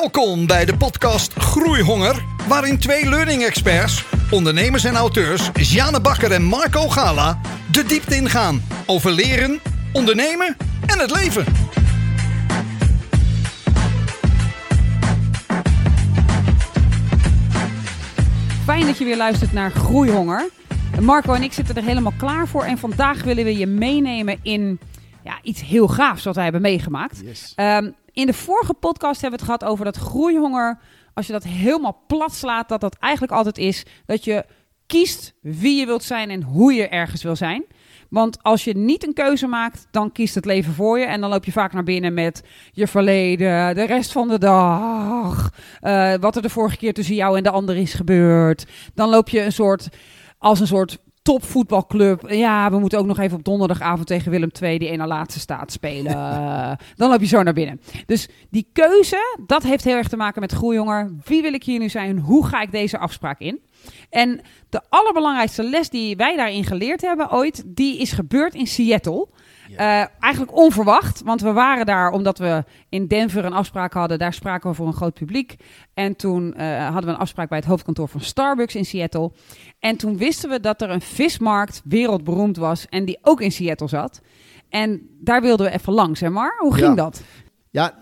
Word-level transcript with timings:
Welkom 0.00 0.46
bij 0.46 0.64
de 0.64 0.76
podcast 0.76 1.32
Groeihonger, 1.32 2.24
waarin 2.48 2.78
twee 2.78 3.08
learning 3.08 3.44
experts, 3.44 4.04
ondernemers 4.30 4.84
en 4.84 4.94
auteurs, 4.94 5.50
Jane 5.54 6.00
Bakker 6.00 6.32
en 6.32 6.42
Marco 6.42 6.88
Gala, 6.88 7.40
de 7.72 7.84
diepte 7.84 8.16
ingaan 8.16 8.62
over 8.86 9.10
leren, 9.10 9.60
ondernemen 9.92 10.56
en 10.86 10.98
het 10.98 11.10
leven. 11.10 11.44
Fijn 18.64 18.86
dat 18.86 18.98
je 18.98 19.04
weer 19.04 19.16
luistert 19.16 19.52
naar 19.52 19.70
Groeihonger. 19.70 20.48
Marco 21.00 21.32
en 21.32 21.42
ik 21.42 21.52
zitten 21.52 21.76
er 21.76 21.84
helemaal 21.84 22.14
klaar 22.18 22.48
voor. 22.48 22.64
En 22.64 22.78
vandaag 22.78 23.22
willen 23.22 23.44
we 23.44 23.56
je 23.56 23.66
meenemen 23.66 24.38
in 24.42 24.80
ja, 25.24 25.38
iets 25.42 25.62
heel 25.62 25.88
gaafs 25.88 26.24
wat 26.24 26.34
wij 26.34 26.44
hebben 26.44 26.62
meegemaakt. 26.62 27.20
Yes. 27.24 27.52
Ehm, 27.56 27.90
in 28.18 28.26
de 28.26 28.32
vorige 28.32 28.74
podcast 28.74 29.20
hebben 29.20 29.38
we 29.40 29.44
het 29.46 29.54
gehad 29.54 29.72
over 29.72 29.84
dat 29.84 29.96
groeihonger. 29.96 30.78
Als 31.14 31.26
je 31.26 31.32
dat 31.32 31.44
helemaal 31.44 32.04
plat 32.06 32.34
slaat, 32.34 32.68
dat 32.68 32.80
dat 32.80 32.96
eigenlijk 32.98 33.32
altijd 33.32 33.58
is 33.58 33.84
dat 34.06 34.24
je 34.24 34.44
kiest 34.86 35.34
wie 35.40 35.78
je 35.78 35.86
wilt 35.86 36.02
zijn 36.02 36.30
en 36.30 36.42
hoe 36.42 36.72
je 36.72 36.88
ergens 36.88 37.22
wil 37.22 37.36
zijn. 37.36 37.64
Want 38.10 38.42
als 38.42 38.64
je 38.64 38.76
niet 38.76 39.06
een 39.06 39.14
keuze 39.14 39.46
maakt, 39.46 39.86
dan 39.90 40.12
kiest 40.12 40.34
het 40.34 40.44
leven 40.44 40.72
voor 40.72 40.98
je. 40.98 41.04
En 41.04 41.20
dan 41.20 41.30
loop 41.30 41.44
je 41.44 41.52
vaak 41.52 41.72
naar 41.72 41.82
binnen 41.82 42.14
met 42.14 42.42
je 42.72 42.86
verleden, 42.86 43.74
de 43.74 43.86
rest 43.86 44.12
van 44.12 44.28
de 44.28 44.38
dag. 44.38 45.50
eh, 45.80 46.14
wat 46.20 46.36
er 46.36 46.42
de 46.42 46.50
vorige 46.50 46.76
keer 46.76 46.92
tussen 46.92 47.14
jou 47.14 47.36
en 47.36 47.42
de 47.42 47.50
ander 47.50 47.76
is 47.76 47.94
gebeurd. 47.94 48.66
Dan 48.94 49.08
loop 49.08 49.28
je 49.28 49.42
een 49.42 49.52
soort, 49.52 49.88
als 50.38 50.60
een 50.60 50.66
soort 50.66 50.98
topvoetbalclub. 51.28 52.30
Ja, 52.30 52.70
we 52.70 52.78
moeten 52.78 52.98
ook 52.98 53.06
nog 53.06 53.18
even 53.18 53.36
op 53.36 53.44
donderdagavond 53.44 54.06
tegen 54.06 54.30
Willem 54.30 54.50
II, 54.62 54.78
die 54.78 54.88
ene 54.88 55.06
laatste 55.06 55.40
staat, 55.40 55.72
spelen. 55.72 56.12
dan 56.96 57.10
loop 57.10 57.20
je 57.20 57.26
zo 57.26 57.42
naar 57.42 57.52
binnen. 57.52 57.80
Dus 58.06 58.28
die 58.50 58.68
keuze, 58.72 59.36
dat 59.46 59.62
heeft 59.62 59.84
heel 59.84 59.96
erg 59.96 60.08
te 60.08 60.16
maken 60.16 60.40
met 60.40 60.52
groeijonger. 60.52 61.12
Wie 61.24 61.42
wil 61.42 61.52
ik 61.52 61.64
hier 61.64 61.78
nu 61.78 61.88
zijn? 61.88 62.18
Hoe 62.18 62.46
ga 62.46 62.62
ik 62.62 62.72
deze 62.72 62.98
afspraak 62.98 63.40
in? 63.40 63.60
En 64.10 64.40
de 64.68 64.80
allerbelangrijkste 64.88 65.62
les 65.62 65.90
die 65.90 66.16
wij 66.16 66.36
daarin 66.36 66.64
geleerd 66.64 67.00
hebben 67.00 67.32
ooit, 67.32 67.62
die 67.66 67.98
is 67.98 68.12
gebeurd 68.12 68.54
in 68.54 68.66
Seattle. 68.66 69.28
Eh, 69.76 70.04
eigenlijk 70.20 70.56
onverwacht, 70.56 71.22
want 71.24 71.40
we 71.40 71.52
waren 71.52 71.86
daar 71.86 72.10
omdat 72.10 72.38
we 72.38 72.64
in 72.88 73.06
Denver 73.06 73.44
een 73.44 73.52
afspraak 73.52 73.92
hadden. 73.92 74.18
Daar 74.18 74.32
spraken 74.32 74.70
we 74.70 74.76
voor 74.76 74.86
een 74.86 74.92
groot 74.92 75.14
publiek. 75.14 75.56
En 75.94 76.16
toen 76.16 76.54
eh, 76.54 76.84
hadden 76.84 77.04
we 77.04 77.10
een 77.10 77.16
afspraak 77.20 77.48
bij 77.48 77.58
het 77.58 77.66
hoofdkantoor 77.66 78.08
van 78.08 78.20
Starbucks 78.20 78.74
in 78.74 78.84
Seattle. 78.84 79.32
En 79.78 79.96
toen 79.96 80.16
wisten 80.16 80.50
we 80.50 80.60
dat 80.60 80.82
er 80.82 80.90
een 80.90 81.00
vismarkt 81.00 81.82
wereldberoemd 81.84 82.56
was 82.56 82.86
en 82.88 83.04
die 83.04 83.18
ook 83.22 83.40
in 83.40 83.52
Seattle 83.52 83.88
zat. 83.88 84.20
En 84.68 85.08
daar 85.20 85.40
wilden 85.40 85.66
we 85.66 85.72
even 85.72 85.92
langs, 85.92 86.20
hè 86.20 86.30
Mar? 86.30 86.54
Hoe 86.58 86.74
ging 86.74 86.88
Ja. 86.88 86.94
dat? 86.94 87.22
Ja, 87.70 87.94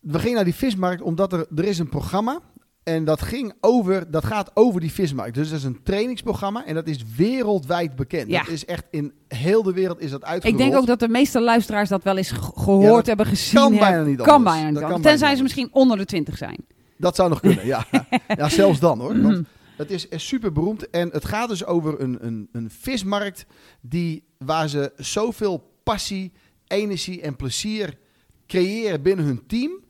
we 0.00 0.18
gingen 0.18 0.34
naar 0.34 0.44
die 0.44 0.54
vismarkt 0.54 1.02
omdat 1.02 1.32
er, 1.32 1.46
er 1.56 1.64
is 1.64 1.78
een 1.78 1.88
programma. 1.88 2.40
En 2.86 3.04
dat, 3.04 3.22
ging 3.22 3.52
over, 3.60 4.10
dat 4.10 4.24
gaat 4.24 4.50
over 4.54 4.80
die 4.80 4.92
vismarkt. 4.92 5.34
Dus 5.34 5.48
dat 5.48 5.58
is 5.58 5.64
een 5.64 5.82
trainingsprogramma 5.82 6.66
en 6.66 6.74
dat 6.74 6.88
is 6.88 6.98
wereldwijd 7.16 7.96
bekend. 7.96 8.28
Ja. 8.30 8.42
Dat 8.42 8.48
is 8.52 8.64
echt 8.64 8.84
in 8.90 9.12
heel 9.28 9.62
de 9.62 9.72
wereld 9.72 10.00
is 10.00 10.10
dat 10.10 10.20
Ik 10.22 10.26
uitgerold. 10.28 10.58
denk 10.58 10.74
ook 10.74 10.86
dat 10.86 11.00
de 11.00 11.08
meeste 11.08 11.40
luisteraars 11.40 11.88
dat 11.88 12.02
wel 12.02 12.16
eens 12.16 12.30
ge- 12.30 12.52
gehoord 12.54 12.82
Ja, 12.84 12.90
dat 12.96 13.06
hebben, 13.06 13.26
gezien 13.26 13.60
kan 13.60 13.72
hebben. 13.72 13.88
bijna 13.90 14.04
niet 14.04 14.16
Kan 14.16 14.28
anders. 14.34 14.54
bijna 14.54 14.70
niet 14.70 14.80
Dat 14.80 14.90
kan. 14.90 15.00
Tenzij 15.00 15.18
bijna 15.18 15.36
ze 15.36 15.42
misschien 15.42 15.68
onder 15.72 15.96
de 15.96 16.04
20 16.04 16.36
zijn. 16.36 16.64
Dat 16.96 17.14
zou 17.16 17.28
nog 17.28 17.40
kunnen, 17.40 17.66
ja. 17.66 17.86
ja, 18.36 18.48
zelfs 18.48 18.80
dan 18.80 19.00
hoor. 19.00 19.20
Want 19.22 19.46
het 19.76 19.90
is 19.90 20.06
super 20.10 20.52
beroemd. 20.52 20.90
En 20.90 21.08
het 21.12 21.24
gaat 21.24 21.48
dus 21.48 21.64
over 21.64 22.00
een, 22.00 22.18
een, 22.20 22.48
een 22.52 22.70
vismarkt 22.70 23.46
die, 23.80 24.24
waar 24.38 24.68
ze 24.68 24.92
zoveel 24.96 25.70
passie, 25.84 26.32
energie 26.66 27.20
en 27.20 27.36
plezier 27.36 27.98
creëren 28.46 29.02
binnen 29.02 29.24
hun 29.24 29.46
team. 29.46 29.84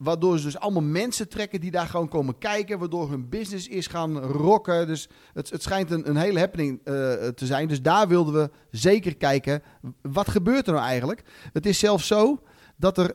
Waardoor 0.00 0.38
ze 0.38 0.44
dus 0.44 0.58
allemaal 0.58 0.82
mensen 0.82 1.28
trekken 1.28 1.60
die 1.60 1.70
daar 1.70 1.86
gewoon 1.86 2.08
komen 2.08 2.38
kijken. 2.38 2.78
Waardoor 2.78 3.10
hun 3.10 3.28
business 3.28 3.68
is 3.68 3.86
gaan 3.86 4.18
rocken. 4.18 4.86
Dus 4.86 5.08
het, 5.34 5.50
het 5.50 5.62
schijnt 5.62 5.90
een, 5.90 6.08
een 6.08 6.16
hele 6.16 6.38
happening 6.38 6.80
eh, 6.84 6.94
te 7.28 7.46
zijn. 7.46 7.68
Dus 7.68 7.82
daar 7.82 8.08
wilden 8.08 8.34
we 8.34 8.50
zeker 8.70 9.16
kijken. 9.16 9.62
Wat 10.02 10.28
gebeurt 10.28 10.66
er 10.66 10.72
nou 10.72 10.84
eigenlijk? 10.84 11.22
Het 11.52 11.66
is 11.66 11.78
zelfs 11.78 12.06
zo 12.06 12.42
dat 12.76 12.98
er 12.98 13.14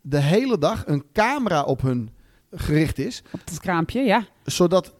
de 0.00 0.20
hele 0.20 0.58
dag 0.58 0.86
een 0.86 1.04
camera 1.12 1.62
op 1.62 1.82
hun 1.82 2.10
gericht 2.50 2.98
is. 2.98 3.22
Op 3.32 3.40
het 3.44 3.60
kraampje, 3.60 4.00
ja. 4.00 4.26
Zodat 4.44 4.94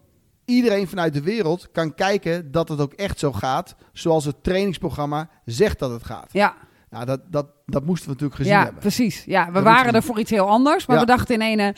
iedereen 0.44 0.88
vanuit 0.88 1.12
de 1.12 1.22
wereld 1.22 1.70
kan 1.72 1.94
kijken 1.94 2.50
dat 2.50 2.68
het 2.68 2.80
ook 2.80 2.92
echt 2.92 3.18
zo 3.18 3.32
gaat. 3.32 3.74
Zoals 3.92 4.24
het 4.24 4.42
trainingsprogramma 4.42 5.30
zegt 5.44 5.78
dat 5.78 5.90
het 5.90 6.04
gaat. 6.04 6.32
Ja, 6.32 6.56
Ja, 6.98 7.04
dat, 7.04 7.20
dat, 7.30 7.46
dat 7.66 7.84
moesten 7.84 8.06
we 8.06 8.12
natuurlijk 8.12 8.40
gezien 8.40 8.52
ja 8.52 8.62
hebben. 8.62 8.80
precies. 8.80 9.22
Ja, 9.26 9.46
we 9.46 9.52
Dat 9.52 9.62
waren 9.62 9.94
er 9.94 10.02
voor 10.02 10.18
iets 10.18 10.30
heel 10.30 10.48
anders. 10.48 10.86
Maar 10.86 10.96
Ja. 10.96 11.02
we 11.02 11.08
dachten 11.08 11.34
in 11.34 11.40
ene, 11.40 11.74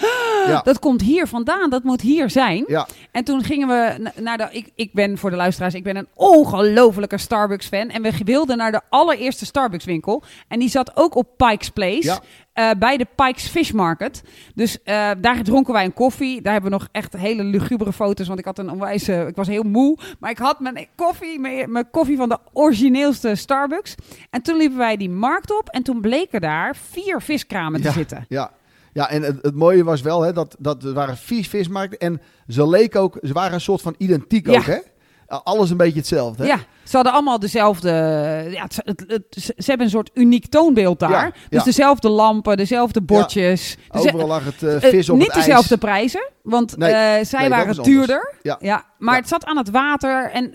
Ja, 0.47 0.61
dat 0.71 0.79
komt 0.79 1.01
hier 1.01 1.27
vandaan. 1.27 1.71
Dat 1.71 1.83
moet 1.83 2.01
hier 2.01 2.31
zijn. 2.31 2.65
ja, 2.67 2.87
En 3.13 3.25
toen 3.25 3.45
gingen 3.45 3.69
we 3.69 3.95
na- 3.99 4.13
naar 4.21 4.37
de... 4.39 4.49
Ik, 4.51 4.71
ik 4.75 4.93
ben, 4.93 5.19
voor 5.19 5.31
de 5.31 5.37
luisteraars, 5.37 5.75
ik 5.75 5.83
ben 5.83 5.97
een 5.97 6.09
ongelofelijke 6.15 7.19
Starbucks-fan. 7.19 7.89
En 7.89 8.03
we 8.03 8.13
wilden 8.25 8.57
naar 8.57 8.73
de 8.73 8.81
allereerste 8.89 9.45
Starbucks-winkel. 9.47 10.23
En 10.49 10.59
die 10.59 10.69
zat 10.69 10.91
ook 10.97 11.15
op 11.15 11.29
Pikes 11.37 11.71
Place. 11.71 12.19
Eh, 12.59 12.71
bij 12.79 12.97
de 12.97 13.07
Pikes 13.15 13.47
Fish 13.49 13.71
Market. 13.71 14.23
Dus 14.55 14.83
eh, 14.83 15.11
daar 15.21 15.43
dronken 15.43 15.73
wij 15.73 15.85
een 15.85 15.93
koffie. 15.93 16.43
Daar 16.43 16.53
hebben 16.53 16.71
we 16.71 16.77
nog 16.79 16.89
echt 16.93 17.17
hele 17.17 17.43
lugubere 17.45 17.93
foto's. 17.93 18.27
Want 18.27 18.39
ik 18.39 18.45
had 18.45 18.59
een 18.59 18.71
onwijze... 18.71 19.25
Ik 19.29 19.37
was 19.37 19.47
heel 19.47 19.63
moe. 19.63 19.99
Maar 20.21 20.31
ik 20.31 20.39
had 20.39 20.61
mijn 20.61 20.87
koffie, 20.95 21.39
mijn, 21.39 21.73
mijn 21.73 21.91
koffie 21.91 22.17
van 22.17 22.29
de 22.29 22.39
origineelste 22.53 23.35
Starbucks. 23.35 23.95
En 24.31 24.43
toen 24.43 24.57
liepen 24.57 24.79
wij 24.79 24.97
die 24.97 25.11
markt 25.11 25.59
op. 25.59 25.69
En 25.69 25.83
toen 25.83 26.01
bleken 26.01 26.41
daar 26.41 26.77
vier 26.77 27.23
viskramen 27.23 27.81
te 27.81 27.87
Ja. 27.87 27.93
zitten. 27.93 28.25
ja. 28.29 28.51
Ja, 28.93 29.11
en 29.11 29.23
het, 29.23 29.39
het 29.43 29.55
mooie 29.55 29.85
was 29.85 30.01
wel 30.03 30.23
hè, 30.23 30.33
dat, 30.33 30.57
dat 30.59 30.85
er 30.85 30.93
waren 30.93 31.17
vier 31.17 31.45
vismarkten. 31.45 31.99
En 31.99 32.21
ze 32.49 32.69
leken 32.69 33.01
ook, 33.01 33.19
ze 33.23 33.33
waren 33.33 33.53
een 33.53 33.61
soort 33.61 33.81
van 33.83 33.95
identiek 33.99 34.47
Ja. 34.47 34.57
ook. 34.59 34.65
Hè? 34.65 34.79
Alles 35.29 35.71
een 35.71 35.77
beetje 35.77 35.99
hetzelfde. 35.99 36.43
Hè? 36.43 36.49
Ja, 36.49 36.59
ze 36.85 36.95
hadden 36.97 37.13
allemaal 37.13 37.39
dezelfde. 37.39 37.89
Ja, 38.51 38.63
het, 38.63 38.81
het- 38.85 39.05
het- 39.07 39.35
ze 39.57 39.65
hebben 39.67 39.87
een 39.87 39.93
soort 39.93 40.11
uniek 40.15 40.47
toonbeeld 40.47 40.99
daar. 40.99 41.11
Ja, 41.11 41.25
dus 41.31 41.59
ja. 41.59 41.63
dezelfde 41.65 42.09
lampen, 42.09 42.57
dezelfde 42.57 43.01
bordjes. 43.03 43.77
Overal 43.91 44.27
lag 44.27 44.45
het 44.45 44.63
eh, 44.63 44.75
eh, 44.75 44.83
vis 44.83 45.09
op 45.09 45.17
niet 45.17 45.27
het 45.27 45.35
ijs. 45.37 45.47
dezelfde 45.47 45.77
prijzen, 45.79 46.29
want 46.43 46.77
Nee, 46.77 46.93
eh, 46.93 47.25
zij 47.25 47.41
nee, 47.41 47.49
waren 47.49 47.83
duurder. 47.83 48.35
Ja. 48.61 48.85
maar 48.99 49.17
het 49.17 49.29
zat 49.29 49.45
aan 49.45 49.57
het 49.57 49.71
water 49.71 50.31
en 50.31 50.51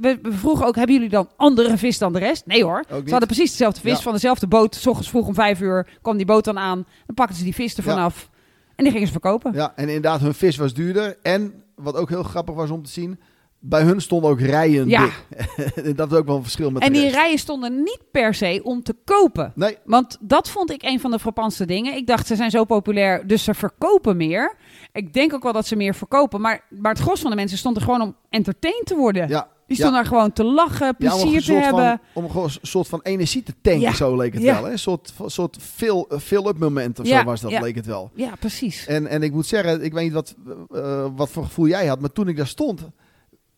we, 0.00 0.18
we 0.22 0.32
vroegen 0.32 0.66
ook: 0.66 0.76
hebben 0.76 0.94
jullie 0.94 1.10
dan 1.10 1.28
andere 1.36 1.78
vis 1.78 1.98
dan 1.98 2.12
de 2.12 2.18
rest? 2.18 2.46
Nee 2.46 2.64
hoor. 2.64 2.84
Ze 2.88 2.94
hadden 3.10 3.28
precies 3.28 3.50
dezelfde 3.50 3.80
vis 3.80 4.00
van 4.00 4.12
dezelfde 4.12 4.46
boot. 4.46 4.74
S 4.74 4.86
ochtends 4.86 5.10
vroeg 5.10 5.26
om 5.26 5.34
vijf 5.34 5.60
uur 5.60 5.88
kwam 6.02 6.16
die 6.16 6.26
boot 6.26 6.44
dan 6.44 6.58
aan. 6.58 6.86
Dan 7.06 7.14
pakten 7.14 7.36
ze 7.36 7.44
die 7.44 7.54
vis 7.54 7.76
ervan 7.76 7.96
Ja. 7.96 8.04
af 8.04 8.30
en 8.76 8.82
die 8.84 8.92
gingen 8.92 9.06
ze 9.06 9.12
verkopen. 9.12 9.52
Ja, 9.52 9.72
en 9.76 9.86
inderdaad, 9.86 10.20
hun 10.20 10.34
vis 10.34 10.56
was 10.56 10.74
duurder. 10.74 11.16
En 11.22 11.62
wat 11.74 11.96
ook 11.96 12.08
heel 12.08 12.22
grappig 12.22 12.54
was 12.54 12.70
om 12.70 12.82
te 12.82 12.90
zien, 12.90 13.20
bij 13.66 13.82
hun 13.82 14.00
stonden 14.00 14.30
ook 14.30 14.40
rijen 14.40 14.88
Ja. 14.88 15.04
dik. 15.04 15.96
dat 15.96 16.12
is 16.12 16.18
ook 16.18 16.26
wel 16.26 16.36
een 16.36 16.42
verschil 16.42 16.70
met 16.70 16.82
en 16.82 16.92
die 16.92 17.10
rijen 17.10 17.38
stonden 17.38 17.76
niet 17.82 18.00
per 18.10 18.34
se 18.34 18.60
om 18.62 18.82
te 18.82 18.94
kopen. 19.04 19.52
Nee, 19.54 19.76
Want 19.84 20.18
dat 20.20 20.48
vond 20.48 20.70
ik 20.70 20.82
een 20.82 21.00
van 21.00 21.10
de 21.10 21.18
frappantste 21.18 21.66
dingen. 21.66 21.96
Ik 21.96 22.06
dacht, 22.06 22.26
ze 22.26 22.36
zijn 22.36 22.50
zo 22.50 22.64
populair, 22.64 23.26
dus 23.26 23.44
ze 23.44 23.54
verkopen 23.54 24.16
meer. 24.16 24.56
Ik 24.92 25.12
denk 25.12 25.34
ook 25.34 25.42
wel 25.42 25.52
dat 25.52 25.66
ze 25.66 25.76
meer 25.76 25.94
verkopen. 25.94 26.40
Maar, 26.40 26.64
maar 26.68 26.92
het 26.92 27.00
gros 27.02 27.20
van 27.20 27.30
de 27.30 27.36
mensen 27.36 27.58
stond 27.58 27.76
er 27.76 27.82
gewoon 27.82 28.00
om 28.00 28.16
entertained 28.28 28.86
te 28.86 28.96
worden. 28.96 29.28
ja. 29.28 29.52
Die 29.66 29.76
ja. 29.76 29.82
stonden 29.82 30.02
daar 30.02 30.12
gewoon 30.12 30.32
te 30.32 30.44
lachen, 30.44 30.96
plezier 30.96 31.42
te 31.42 31.52
hebben. 31.52 32.00
Van, 32.12 32.22
om 32.24 32.30
gewoon 32.30 32.44
een 32.44 32.58
soort 32.68 32.88
van 32.88 33.00
energie 33.02 33.42
te 33.42 33.54
tanken, 33.62 33.94
zo 33.94 34.16
leek 34.16 34.34
het 34.34 34.42
wel. 34.42 34.64
Hè? 34.64 34.70
Een 34.70 34.78
soort, 34.78 35.12
soort 35.26 35.56
fill, 35.60 36.04
fill-up 36.20 36.58
moment 36.58 37.00
of 37.00 37.06
Ja, 37.06 37.18
zo 37.18 37.24
was 37.24 37.40
dat, 37.40 37.60
leek 37.60 37.74
het 37.74 37.86
wel. 37.86 38.10
Ja, 38.14 38.32
precies. 38.38 38.86
En, 38.86 39.06
en 39.06 39.22
ik 39.22 39.32
moet 39.32 39.46
zeggen, 39.46 39.84
ik 39.84 39.92
weet 39.92 40.04
niet 40.04 40.12
wat, 40.12 40.34
eh, 40.70 41.06
wat 41.16 41.30
voor 41.30 41.44
gevoel 41.44 41.66
jij 41.66 41.86
had, 41.86 42.00
maar 42.00 42.12
toen 42.12 42.28
ik 42.28 42.36
daar 42.36 42.46
stond, 42.46 42.80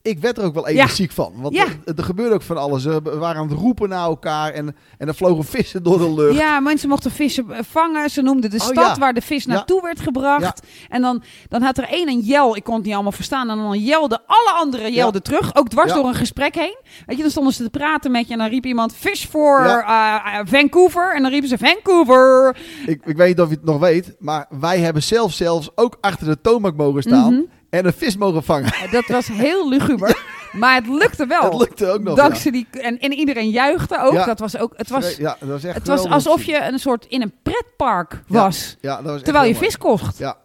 ik 0.07 0.19
werd 0.19 0.39
er 0.39 0.45
ook 0.45 0.55
wel 0.55 0.69
energiek 0.69 1.13
van. 1.13 1.33
Want 1.37 1.55
Ja. 1.55 1.65
er, 1.85 1.95
er 1.97 2.05
gebeurde 2.05 2.35
ook 2.35 2.43
van 2.43 2.57
alles. 2.57 2.85
We 2.85 3.01
waren 3.19 3.41
aan 3.41 3.49
het 3.49 3.59
roepen 3.59 3.89
naar 3.89 4.05
elkaar 4.05 4.53
en, 4.53 4.77
en 4.99 5.09
er 5.09 5.15
vlogen 5.15 5.45
vissen 5.45 5.83
door 5.83 5.99
de 5.99 6.15
lucht. 6.15 6.39
Ja, 6.39 6.61
mensen 6.61 6.89
mochten 6.89 7.11
vissen 7.11 7.47
vangen. 7.71 8.11
Ze 8.11 8.23
noemden 8.23 8.51
de 8.51 8.57
Oh, 8.57 8.63
stad 8.63 8.75
ja. 8.75 8.97
waar 8.99 9.15
de 9.15 9.21
vis 9.21 9.45
Ja. 9.45 9.53
naartoe 9.53 9.83
werd 9.83 10.01
gebracht. 10.01 10.67
En 10.89 11.03
dan, 11.03 11.23
dan 11.49 11.63
had 11.63 11.79
er 11.79 11.85
één 11.89 12.09
een 12.09 12.21
jel. 12.21 12.57
Ik 12.57 12.65
kon 12.65 12.75
het 12.75 12.85
niet 12.85 12.95
allemaal 12.95 13.13
verstaan. 13.13 13.51
En 13.51 13.57
dan 13.57 13.79
jelde 13.79 14.21
alle 14.27 14.51
anderen 14.59 14.93
jelden 14.93 15.23
terug. 15.23 15.55
Ook 15.57 15.69
dwars 15.69 15.89
Ja. 15.91 15.95
door 15.97 16.07
een 16.07 16.15
gesprek 16.15 16.55
heen. 16.55 16.77
Weet 17.07 17.17
je, 17.17 17.23
dan 17.23 17.31
stonden 17.31 17.53
ze 17.53 17.63
te 17.63 17.71
praten 17.71 18.11
met 18.11 18.27
je. 18.27 18.33
En 18.33 18.39
dan 18.39 18.49
riep 18.49 18.67
iemand 18.67 18.95
fish 18.95 19.27
voor 19.27 19.59
eh, 19.61 19.73
eh, 19.73 20.47
Vancouver. 20.47 21.15
En 21.15 21.23
dan 21.23 21.31
riepen 21.31 21.49
ze 21.49 21.59
Vancouver. 21.59 22.57
Ik, 22.87 23.01
ik 23.05 23.17
weet 23.17 23.29
niet 23.29 23.41
of 23.41 23.49
je 23.49 23.55
het 23.55 23.65
nog 23.65 23.79
weet, 23.79 24.15
maar 24.19 24.47
wij 24.61 24.79
hebben 24.79 25.03
zelf 25.03 25.33
zelfs 25.33 25.71
ook 25.75 25.97
achter 26.01 26.27
de 26.27 26.41
toonbank 26.41 26.77
mogen 26.77 27.03
staan 27.03 27.33
Mhm. 27.33 27.43
En 27.77 27.87
een 27.87 27.93
vis 27.93 28.17
mogen 28.17 28.43
vangen. 28.43 28.73
Dat 28.91 29.07
was 29.07 29.27
heel 29.29 29.69
luguber. 29.69 30.17
Maar 30.53 30.75
het 30.75 30.89
lukte 30.89 31.27
wel. 31.27 31.43
Het 31.43 31.55
lukte 31.55 31.87
ook 31.91 32.03
nog. 32.03 32.17
Dankzij 32.17 32.51
die, 32.51 32.67
en, 32.71 32.99
en 32.99 33.13
iedereen 33.13 33.51
juichte 33.51 33.99
ook. 34.01 34.13
Ja. 34.13 34.25
Dat 34.25 34.39
was 34.39 34.59
ook 34.59 34.73
het 34.77 34.89
was, 34.89 35.17
ja, 35.17 35.37
dat 35.41 35.49
was 35.49 35.65
echt 35.65 35.75
het 35.75 35.87
was 35.87 36.05
alsof 36.05 36.43
je 36.43 36.61
een 36.63 36.79
soort 36.79 37.07
in 37.09 37.23
een 37.23 37.33
pretpark 37.43 38.23
was. 38.27 38.77
Ja, 38.81 38.97
dat 38.97 39.05
was 39.05 39.15
echt 39.15 39.25
terwijl 39.25 39.47
je 39.49 39.55
vis 39.55 39.79
kocht. 39.79 40.19
Ja. 40.19 40.37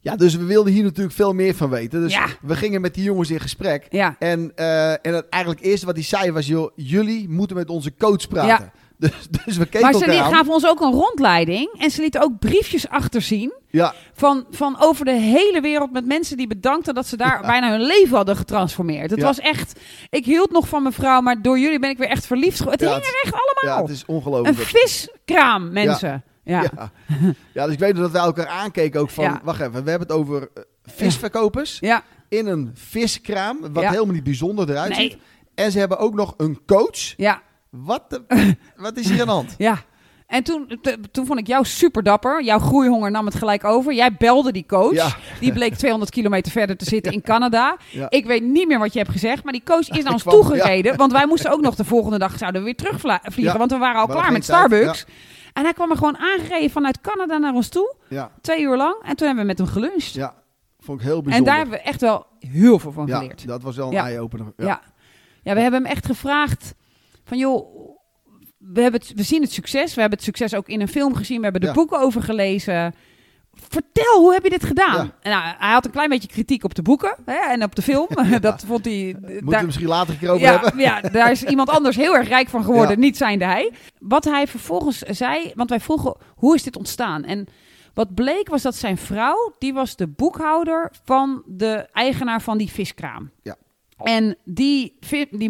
ja, 0.00 0.16
dus 0.16 0.36
we 0.36 0.44
wilden 0.44 0.72
hier 0.72 0.82
natuurlijk 0.82 1.14
veel 1.14 1.32
meer 1.32 1.54
van 1.54 1.70
weten. 1.70 2.00
Dus 2.00 2.12
Ja. 2.12 2.26
we 2.40 2.56
gingen 2.56 2.80
met 2.80 2.94
die 2.94 3.04
jongens 3.04 3.30
in 3.30 3.40
gesprek. 3.40 3.86
Ja. 3.90 4.16
En, 4.18 4.52
eh, 4.54 4.90
en 4.90 5.14
het 5.14 5.28
eigenlijk 5.28 5.64
eerste 5.64 5.86
wat 5.86 5.94
hij 5.94 6.04
zei 6.04 6.32
was... 6.32 6.46
Joh, 6.46 6.70
jullie 6.74 7.28
moeten 7.28 7.56
met 7.56 7.68
onze 7.68 7.92
coach 7.98 8.28
praten. 8.28 8.72
Dus, 9.06 9.12
dus 9.44 9.56
we 9.56 9.64
keken 9.66 9.80
Maar 9.80 9.94
ze 9.94 10.20
aan. 10.22 10.32
gaven 10.34 10.52
ons 10.52 10.66
ook 10.66 10.80
een 10.80 10.92
rondleiding. 10.92 11.72
En 11.78 11.90
ze 11.90 12.00
lieten 12.00 12.22
ook 12.22 12.38
briefjes 12.38 12.88
achterzien. 12.88 13.52
Ja, 13.70 13.94
Van, 14.14 14.46
van 14.50 14.76
over 14.80 15.04
de 15.04 15.12
hele 15.12 15.60
wereld 15.60 15.92
met 15.92 16.06
mensen 16.06 16.36
die 16.36 16.46
bedankten 16.46 16.94
dat 16.94 17.06
ze 17.06 17.16
daar 17.16 17.40
bijna 17.40 17.70
hun 17.70 17.80
leven 17.86 18.16
hadden 18.16 18.36
getransformeerd. 18.36 19.10
Het 19.10 19.18
Ja. 19.20 19.24
was 19.26 19.38
echt. 19.40 19.80
Ik 20.10 20.24
hield 20.24 20.50
nog 20.50 20.68
van 20.68 20.82
mevrouw, 20.82 21.20
maar 21.20 21.42
door 21.42 21.58
jullie 21.58 21.78
ben 21.78 21.90
ik 21.90 21.98
weer 21.98 22.08
echt 22.08 22.26
verliefd 22.26 22.58
geworden. 22.58 22.88
Het 22.88 22.96
Ja, 22.96 23.02
hing 23.02 23.14
er 23.14 23.20
echt 23.22 23.34
allemaal. 23.42 23.76
ja, 23.78 23.82
het 23.86 23.94
is 23.96 24.00
een 24.06 24.14
ongelooflijk. 24.14 24.58
viskraam, 24.58 25.72
mensen. 25.72 26.22
Ja. 26.44 26.64
Ja. 27.52 27.64
dus 27.64 27.72
ik 27.72 27.78
weet 27.78 27.96
dat 27.96 28.10
wij 28.10 28.20
elkaar 28.22 28.46
aankeken 28.48 29.00
ook 29.00 29.10
van... 29.10 29.40
Wacht 29.42 29.60
even, 29.60 29.84
we 29.84 29.90
hebben 29.90 30.08
het 30.08 30.16
over 30.16 30.48
eh, 30.54 30.62
visverkopers 30.84 31.78
Ja. 31.80 32.02
in 32.28 32.46
een 32.46 32.70
viskraam... 32.74 33.58
wat 33.72 33.84
helemaal 33.84 34.14
niet 34.14 34.24
bijzonder 34.24 34.70
eruit 34.70 34.96
Nee. 34.96 35.10
ziet. 35.10 35.18
En 35.54 35.72
ze 35.72 35.78
hebben 35.78 35.98
ook 35.98 36.14
nog 36.14 36.34
een 36.36 36.60
coach. 36.66 37.14
Ja. 37.16 37.42
Wat, 37.84 38.10
de- 38.10 38.56
wat 38.76 38.96
is 38.96 39.08
hier 39.10 39.20
aan 39.20 39.26
de 39.26 39.32
hand? 39.32 39.54
Ja. 39.58 39.78
En 40.26 40.42
toen, 40.42 40.80
toen 41.12 41.26
vond 41.26 41.38
ik 41.38 41.46
jou 41.46 41.64
super 41.64 42.02
dapper. 42.02 42.44
Jouw 42.44 42.58
groeihonger 42.58 43.10
nam 43.10 43.24
het 43.26 43.34
gelijk 43.34 43.64
over. 43.64 43.92
Jij 43.94 44.14
belde 44.18 44.52
die 44.52 44.66
coach. 44.66 44.92
Ja. 44.94 45.16
Die 45.40 45.52
bleek 45.52 45.74
200 45.78 46.10
kilometer 46.10 46.52
verder 46.52 46.76
te 46.76 46.84
zitten 46.84 47.12
in 47.12 47.22
Canada. 47.22 47.76
Ja. 47.90 48.10
Ik 48.10 48.26
weet 48.26 48.42
niet 48.42 48.68
meer 48.68 48.78
wat 48.78 48.92
je 48.92 48.98
hebt 48.98 49.10
gezegd. 49.10 49.44
Maar 49.44 49.52
die 49.52 49.62
coach 49.64 49.88
is 49.88 50.02
naar 50.04 50.12
ons 50.12 50.22
toegereden. 50.22 50.96
Want 50.96 51.12
wij 51.12 51.26
moesten 51.26 51.50
ook 51.50 51.60
nog 51.60 51.74
de 51.74 51.84
volgende 51.84 52.18
dag 52.18 52.38
zouden 52.38 52.60
we 52.60 52.66
weer 52.66 52.76
terugvliegen. 52.76 53.58
Want 53.58 53.70
we 53.70 53.78
waren 53.78 54.00
al 54.00 54.06
klaar 54.06 54.32
met 54.32 54.44
Starbucks. 54.44 55.04
En 55.52 55.62
hij 55.62 55.72
kwam 55.72 55.90
er 55.90 55.96
gewoon 55.96 56.18
aangereden 56.18 56.70
vanuit 56.70 57.00
Canada 57.00 57.36
naar 57.38 57.54
ons 57.54 57.68
toe. 57.68 57.94
Ja, 58.08 58.30
Twee 58.40 58.60
uur 58.62 58.76
lang. 58.76 58.94
En 59.02 59.16
toen 59.16 59.26
hebben 59.26 59.44
we 59.44 59.50
met 59.50 59.58
hem 59.58 59.66
geluncht. 59.66 60.12
ja, 60.12 60.34
vond 60.80 61.00
ik 61.00 61.06
heel 61.06 61.16
en 61.16 61.22
bijzonder. 61.22 61.48
daar 61.52 61.60
hebben 61.62 61.78
we 61.78 61.84
echt 61.84 62.00
wel 62.00 62.26
heel 62.38 62.78
veel 62.78 62.92
van 62.92 63.06
ja, 63.06 63.18
geleerd. 63.18 63.46
dat 63.46 63.62
was 63.62 63.76
wel 63.76 63.88
een 63.88 63.96
eye-opener. 63.96 64.46
Ja. 64.56 64.80
ja. 65.42 65.54
we 65.54 65.60
hebben 65.60 65.82
hem 65.82 65.90
echt 65.92 66.06
gevraagd 66.06 66.74
van 67.26 67.38
joh, 67.38 67.74
we, 68.58 68.80
hebben 68.80 69.00
het, 69.00 69.12
we 69.14 69.22
zien 69.22 69.42
het 69.42 69.52
succes. 69.52 69.94
We 69.94 70.00
hebben 70.00 70.18
het 70.18 70.26
succes 70.26 70.54
ook 70.54 70.68
in 70.68 70.80
een 70.80 70.88
film 70.88 71.14
gezien. 71.14 71.36
We 71.36 71.42
hebben 71.42 71.60
de 71.60 71.66
Ja. 71.66 71.72
boeken 71.72 72.00
over 72.00 72.22
gelezen. 72.22 72.94
Vertel, 73.52 74.20
hoe 74.20 74.32
heb 74.32 74.42
je 74.44 74.50
dit 74.50 74.64
gedaan? 74.64 75.12
Ja. 75.22 75.30
Nou, 75.30 75.54
hij 75.58 75.72
had 75.72 75.84
een 75.84 75.90
klein 75.90 76.08
beetje 76.08 76.28
kritiek 76.28 76.64
op 76.64 76.74
de 76.74 76.82
boeken 76.82 77.16
hè, 77.24 77.34
en 77.52 77.62
op 77.62 77.74
de 77.74 77.82
film. 77.82 78.08
dat 78.40 78.64
vond 78.66 78.84
hij... 78.84 79.16
Moeten 79.20 79.34
we 79.36 79.44
daar- 79.44 79.56
het 79.56 79.66
misschien 79.66 79.88
later 79.88 80.12
een 80.12 80.18
keer 80.18 80.30
over 80.30 80.42
ja, 80.46 80.60
hebben? 80.60 80.80
ja, 80.80 81.00
daar 81.00 81.30
is 81.30 81.42
iemand 81.54 81.68
anders 81.70 81.96
heel 81.96 82.16
erg 82.16 82.28
rijk 82.28 82.48
van 82.48 82.64
geworden, 82.64 82.98
niet 82.98 83.16
zijnde 83.16 83.44
hij. 83.44 83.72
Wat 83.98 84.24
hij 84.24 84.46
vervolgens 84.46 84.98
zei, 84.98 85.52
want 85.54 85.70
wij 85.70 85.80
vroegen, 85.80 86.16
hoe 86.34 86.54
is 86.54 86.62
dit 86.62 86.76
ontstaan? 86.76 87.24
En 87.24 87.46
wat 87.94 88.14
bleek 88.14 88.48
was 88.48 88.62
dat 88.62 88.74
zijn 88.74 88.96
vrouw, 88.96 89.54
die 89.58 89.74
was 89.74 89.96
de 89.96 90.06
boekhouder 90.06 90.90
van 91.04 91.42
de 91.46 91.88
eigenaar 91.92 92.42
van 92.42 92.58
die 92.58 92.70
viskraam. 92.70 93.30
Ja. 93.42 93.56
En 93.96 94.36
die, 94.44 94.96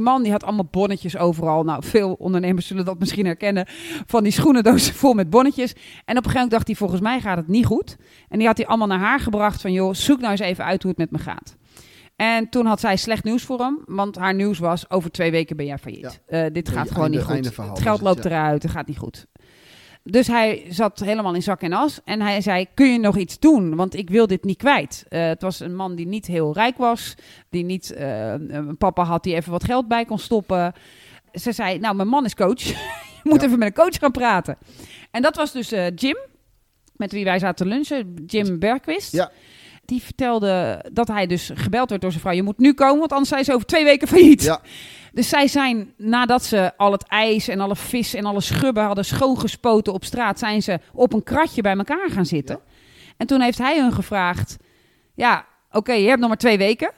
man 0.00 0.22
die 0.22 0.32
had 0.32 0.44
allemaal 0.44 0.68
bonnetjes 0.70 1.16
overal. 1.16 1.62
Nou, 1.64 1.84
veel 1.84 2.12
ondernemers 2.12 2.66
zullen 2.66 2.84
dat 2.84 2.98
misschien 2.98 3.24
herkennen. 3.26 3.64
Van 4.06 4.22
die 4.22 4.32
schoenendozen 4.32 4.94
vol 4.94 5.14
met 5.14 5.30
bonnetjes. 5.30 5.72
En 5.72 5.78
op 5.78 6.06
een 6.06 6.14
gegeven 6.14 6.32
moment 6.32 6.50
dacht 6.50 6.66
hij, 6.66 6.76
volgens 6.76 7.00
mij 7.00 7.20
gaat 7.20 7.36
het 7.36 7.48
niet 7.48 7.66
goed. 7.66 7.96
En 8.28 8.38
die 8.38 8.46
had 8.46 8.56
hij 8.56 8.66
allemaal 8.66 8.86
naar 8.86 8.98
haar 8.98 9.20
gebracht 9.20 9.60
van... 9.60 9.72
joh, 9.72 9.94
zoek 9.94 10.18
nou 10.18 10.30
eens 10.30 10.40
even 10.40 10.64
uit 10.64 10.82
hoe 10.82 10.90
het 10.90 11.00
met 11.00 11.10
me 11.10 11.18
gaat. 11.18 11.56
En 12.16 12.48
toen 12.48 12.66
had 12.66 12.80
zij 12.80 12.96
slecht 12.96 13.24
nieuws 13.24 13.42
voor 13.42 13.58
hem. 13.60 13.82
Want 13.84 14.16
haar 14.16 14.34
nieuws 14.34 14.58
was, 14.58 14.90
over 14.90 15.10
twee 15.10 15.30
weken 15.30 15.56
ben 15.56 15.66
jij 15.66 15.78
failliet. 15.78 16.20
Eh, 16.26 16.44
dit 16.52 16.68
gaat 16.68 16.86
Ja, 16.86 16.92
gewoon 16.92 17.12
einde- 17.12 17.16
niet 17.16 17.26
goed. 17.54 17.66
Het 17.68 17.80
geld 17.80 17.98
het, 17.98 18.06
loopt 18.06 18.24
eruit, 18.24 18.62
het 18.62 18.72
gaat 18.72 18.86
niet 18.86 18.98
goed. 18.98 19.26
Dus 20.10 20.26
hij 20.26 20.64
zat 20.68 21.00
helemaal 21.00 21.34
in 21.34 21.42
zak 21.42 21.60
en 21.60 21.72
as. 21.72 22.00
En 22.04 22.20
hij 22.20 22.40
zei, 22.40 22.66
kun 22.74 22.92
je 22.92 22.98
nog 22.98 23.16
iets 23.16 23.38
doen? 23.38 23.74
Want 23.76 23.94
ik 23.94 24.10
wil 24.10 24.26
dit 24.26 24.44
niet 24.44 24.56
kwijt. 24.56 25.04
Eh, 25.08 25.26
het 25.26 25.42
was 25.42 25.60
een 25.60 25.74
man 25.76 25.94
die 25.94 26.06
niet 26.06 26.26
heel 26.26 26.52
rijk 26.54 26.76
was. 26.76 27.14
Die 27.50 27.64
niet 27.64 27.90
eh, 27.92 28.32
een 28.32 28.76
papa 28.78 29.02
had 29.04 29.22
die 29.22 29.34
even 29.34 29.52
wat 29.52 29.64
geld 29.64 29.88
bij 29.88 30.04
kon 30.04 30.18
stoppen. 30.18 30.72
Ze 31.32 31.52
zei, 31.52 31.78
nou, 31.78 31.94
mijn 31.96 32.08
man 32.08 32.24
is 32.24 32.34
coach. 32.34 32.62
je 33.22 33.22
moet 33.22 33.40
Ja. 33.40 33.46
even 33.46 33.58
met 33.58 33.68
een 33.68 33.84
coach 33.84 33.98
gaan 33.98 34.10
praten. 34.10 34.56
En 35.10 35.22
dat 35.22 35.36
was 35.36 35.52
dus 35.52 35.72
eh, 35.72 35.86
Jim, 35.94 36.16
met 36.96 37.12
wie 37.12 37.24
wij 37.24 37.38
zaten 37.38 37.66
te 37.66 37.72
lunchen. 37.74 38.14
Jim 38.26 38.58
Bergquist. 38.58 39.12
Ja. 39.12 39.30
Die 39.86 40.02
vertelde 40.02 40.84
dat 40.92 41.08
hij 41.08 41.26
dus 41.26 41.50
gebeld 41.54 41.88
werd 41.88 42.02
door 42.02 42.10
zijn 42.10 42.22
vrouw. 42.22 42.34
Je 42.34 42.42
moet 42.42 42.58
nu 42.58 42.74
komen, 42.74 42.98
want 42.98 43.10
anders 43.10 43.28
zijn 43.30 43.44
ze 43.44 43.52
over 43.52 43.66
twee 43.66 43.84
weken 43.84 44.08
failliet. 44.08 44.42
Ja. 44.42 44.60
Dus 45.12 45.28
zij 45.28 45.48
zijn, 45.48 45.92
nadat 45.96 46.44
ze 46.44 46.72
al 46.76 46.92
het 46.92 47.08
ijs 47.08 47.48
en 47.48 47.60
alle 47.60 47.76
vis 47.76 48.14
en 48.14 48.24
alle 48.24 48.40
schubben 48.40 48.84
hadden 48.84 49.04
schoongespoten 49.04 49.92
op 49.92 50.04
straat, 50.04 50.38
zijn 50.38 50.62
ze 50.62 50.80
op 50.92 51.12
een 51.12 51.22
kratje 51.22 51.62
bij 51.62 51.76
elkaar 51.76 52.10
gaan 52.10 52.26
zitten. 52.26 52.60
En 53.16 53.26
toen 53.26 53.40
heeft 53.40 53.58
hij 53.58 53.80
hun 53.80 53.92
gevraagd, 53.92 54.56
ja, 55.14 55.46
oké, 55.70 55.92
je 55.92 56.08
hebt 56.08 56.20
nog 56.20 56.28
maar 56.28 56.38
twee 56.38 56.58
weken. 56.58 56.90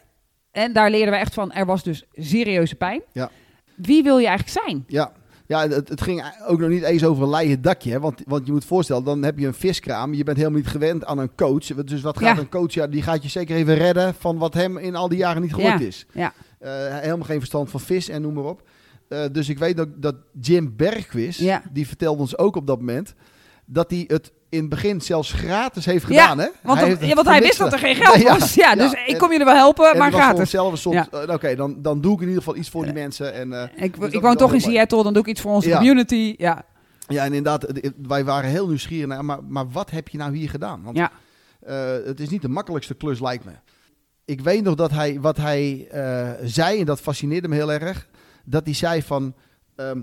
En 0.50 0.72
daar 0.72 0.90
leerden 0.90 1.12
we 1.14 1.20
echt 1.20 1.34
van, 1.34 1.52
er 1.52 1.66
was 1.66 1.82
dus 1.82 2.04
serieuze 2.14 2.74
pijn. 2.74 3.02
Ja. 3.12 3.30
Wie 3.74 4.02
wil 4.02 4.18
je 4.18 4.26
eigenlijk 4.26 4.64
zijn? 4.64 4.84
Ja, 4.86 5.12
ja 5.48 5.68
het, 5.68 5.88
het 5.88 6.00
ging 6.00 6.22
ook 6.46 6.58
nog 6.60 6.68
niet 6.68 6.82
eens 6.82 7.04
over 7.04 7.22
een 7.22 7.28
leien 7.30 7.62
dakje. 7.62 7.90
Hè? 7.90 8.00
Want, 8.00 8.22
want 8.26 8.46
je 8.46 8.52
moet 8.52 8.64
voorstellen, 8.64 9.04
dan 9.04 9.22
heb 9.22 9.38
je 9.38 9.46
een 9.46 9.54
viskraam. 9.54 10.14
Je 10.14 10.24
bent 10.24 10.36
helemaal 10.36 10.58
niet 10.58 10.68
gewend 10.68 11.04
aan 11.04 11.18
een 11.18 11.34
coach. 11.34 11.64
Dus 11.66 12.00
wat 12.02 12.18
gaat 12.18 12.36
Ja. 12.36 12.42
een 12.42 12.48
coach? 12.48 12.72
Ja, 12.74 12.86
die 12.86 13.02
gaat 13.02 13.22
je 13.22 13.28
zeker 13.28 13.56
even 13.56 13.74
redden 13.74 14.14
van 14.14 14.38
wat 14.38 14.54
hem 14.54 14.76
in 14.78 14.96
al 14.96 15.08
die 15.08 15.18
jaren 15.18 15.42
niet 15.42 15.54
gelukt 15.54 15.80
Ja. 15.80 15.86
is. 15.86 16.06
Ja. 16.12 16.32
Eh, 16.58 16.70
helemaal 16.98 17.26
geen 17.26 17.38
verstand 17.38 17.70
van 17.70 17.80
vis 17.80 18.08
en 18.08 18.22
noem 18.22 18.34
maar 18.34 18.44
op. 18.44 18.68
Eh, 19.08 19.24
dus 19.32 19.48
ik 19.48 19.58
weet 19.58 19.80
ook 19.80 19.88
dat 19.96 20.14
Jim 20.40 20.76
Bergquist, 20.76 21.42
die 21.72 21.86
vertelde 21.86 22.20
ons 22.20 22.38
ook 22.38 22.56
op 22.56 22.66
dat 22.66 22.78
moment, 22.78 23.14
dat 23.66 23.90
hij 23.90 24.04
het 24.06 24.32
in 24.48 24.60
het 24.60 24.68
begin 24.68 25.00
zelfs 25.00 25.32
gratis 25.32 25.84
heeft 25.84 26.04
gedaan. 26.04 26.38
hè? 26.38 26.46
Want, 26.62 26.80
het 26.80 27.00
ja, 27.00 27.06
want 27.14 27.20
voor 27.20 27.30
hij 27.36 27.40
wist 27.40 27.58
dat 27.58 27.72
er 27.72 27.78
geen 27.78 27.94
geld 27.94 28.22
was. 28.38 28.54
Ja, 28.54 28.74
dus 28.74 28.90
ja. 28.90 29.06
ik 29.06 29.18
kom 29.18 29.30
jullie 29.30 29.44
wel 29.44 29.54
helpen, 29.54 29.90
en 29.92 29.98
maar 29.98 30.10
voor 30.10 30.20
gratis. 30.20 30.52
een 30.52 30.76
soort, 30.76 30.94
Ja. 30.94 31.08
eh, 31.10 31.34
oké, 31.34 31.54
dan, 31.54 31.82
dan 31.82 32.00
doe 32.00 32.12
ik 32.14 32.20
in 32.20 32.26
ieder 32.26 32.42
geval 32.42 32.56
iets 32.56 32.68
voor 32.70 32.84
die 32.84 32.92
mensen. 32.92 33.32
En, 33.34 33.52
eh, 33.52 33.84
Ik, 33.84 34.00
Dus 34.00 34.12
ik 34.12 34.20
woon 34.20 34.36
toch 34.36 34.52
in. 34.52 34.60
Seattle, 34.60 35.02
dan 35.02 35.12
doe 35.12 35.22
ik 35.22 35.28
iets 35.28 35.40
voor 35.40 35.52
onze 35.52 35.70
community. 35.70 36.34
Ja, 36.38 36.64
Ja, 37.08 37.20
en 37.24 37.32
inderdaad, 37.32 37.64
eh, 37.64 37.90
wij 38.02 38.24
waren 38.24 38.50
heel 38.50 38.66
nieuwsgierig 38.68 39.06
naar, 39.06 39.24
maar, 39.24 39.38
maar 39.48 39.68
wat 39.70 39.90
heb 39.90 40.08
je 40.08 40.18
nou 40.18 40.36
hier 40.36 40.50
gedaan? 40.50 40.82
Want 40.82 40.96
ja. 40.96 41.10
eh, 41.60 42.06
het 42.06 42.20
is 42.20 42.28
niet 42.28 42.42
de 42.42 42.48
makkelijkste 42.48 42.94
klus, 42.94 43.20
lijkt 43.20 43.44
me. 43.44 43.52
Ik 44.24 44.40
weet 44.40 44.62
nog 44.64 44.74
dat 44.74 44.90
hij, 44.90 45.20
wat 45.20 45.36
hij 45.36 45.86
eh, 45.90 46.28
zei, 46.44 46.80
en 46.80 46.86
dat 46.86 47.00
fascineerde 47.00 47.48
me 47.48 47.54
heel 47.54 47.72
erg, 47.72 48.08
dat 48.44 48.64
hij 48.64 48.74
zei 48.74 49.02
van, 49.02 49.34
ehm, 49.76 50.00